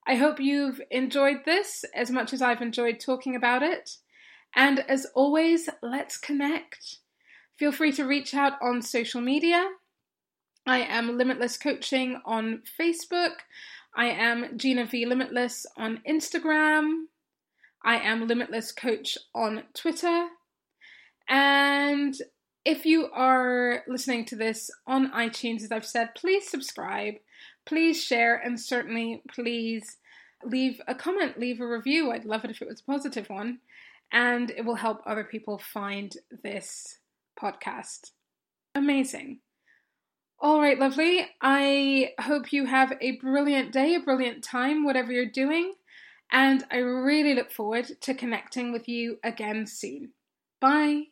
I 0.07 0.17
hope 0.17 0.41
you've 0.41 0.81
enjoyed 0.91 1.45
this 1.45 1.85
as 1.95 2.11
much 2.11 2.33
as 2.33 2.43
I've 2.43 2.63
enjoyed 2.63 2.99
talking 2.99 3.37
about 3.37 3.63
it. 3.63 3.97
And 4.57 4.81
as 4.81 5.07
always, 5.15 5.69
let's 5.83 6.19
connect. 6.19 6.99
Feel 7.57 7.71
free 7.71 7.93
to 7.93 8.05
reach 8.05 8.35
out 8.35 8.55
on 8.61 8.83
social 8.83 9.21
media. 9.21 9.69
I 10.71 10.83
am 10.83 11.19
Limitless 11.19 11.57
Coaching 11.57 12.21
on 12.25 12.63
Facebook. 12.79 13.33
I 13.93 14.07
am 14.07 14.57
Gina 14.57 14.87
V 14.87 15.05
Limitless 15.05 15.67
on 15.77 16.01
Instagram. 16.09 17.07
I 17.85 17.97
am 17.97 18.29
Limitless 18.29 18.71
Coach 18.71 19.19
on 19.35 19.65
Twitter. 19.75 20.29
And 21.29 22.15
if 22.65 22.87
you 22.87 23.09
are 23.13 23.83
listening 23.89 24.27
to 24.27 24.37
this 24.37 24.71
on 24.87 25.11
iTunes, 25.11 25.65
as 25.65 25.73
I've 25.73 25.85
said, 25.85 26.15
please 26.15 26.49
subscribe, 26.49 27.15
please 27.67 28.01
share, 28.01 28.37
and 28.37 28.61
certainly 28.61 29.25
please 29.35 29.97
leave 30.45 30.81
a 30.87 30.95
comment, 30.95 31.37
leave 31.37 31.61
a 31.61 31.67
review. 31.67 32.13
I'd 32.13 32.25
love 32.25 32.45
it 32.45 32.53
if 32.53 32.63
it 32.63 32.69
was 32.69 32.79
a 32.79 32.85
positive 32.85 33.29
one, 33.29 33.59
and 34.13 34.53
it 34.53 34.65
will 34.65 34.77
help 34.77 35.01
other 35.05 35.25
people 35.25 35.59
find 35.59 36.15
this 36.45 37.01
podcast. 37.37 38.13
Amazing. 38.77 39.41
All 40.41 40.61
right, 40.61 40.79
lovely. 40.79 41.29
I 41.41 42.13
hope 42.21 42.53
you 42.53 42.67
have 42.67 42.93
a 43.01 43.13
brilliant 43.19 43.73
day, 43.73 43.95
a 43.95 44.01
brilliant 44.01 44.43
time, 44.43 44.85
whatever 44.85 45.13
you're 45.13 45.27
doing, 45.27 45.75
and 46.31 46.65
I 46.71 46.79
really 46.79 47.35
look 47.35 47.51
forward 47.53 47.91
to 48.03 48.15
connecting 48.15 48.73
with 48.73 48.89
you 48.89 49.19
again 49.23 49.67
soon. 49.67 50.13
Bye. 50.61 51.09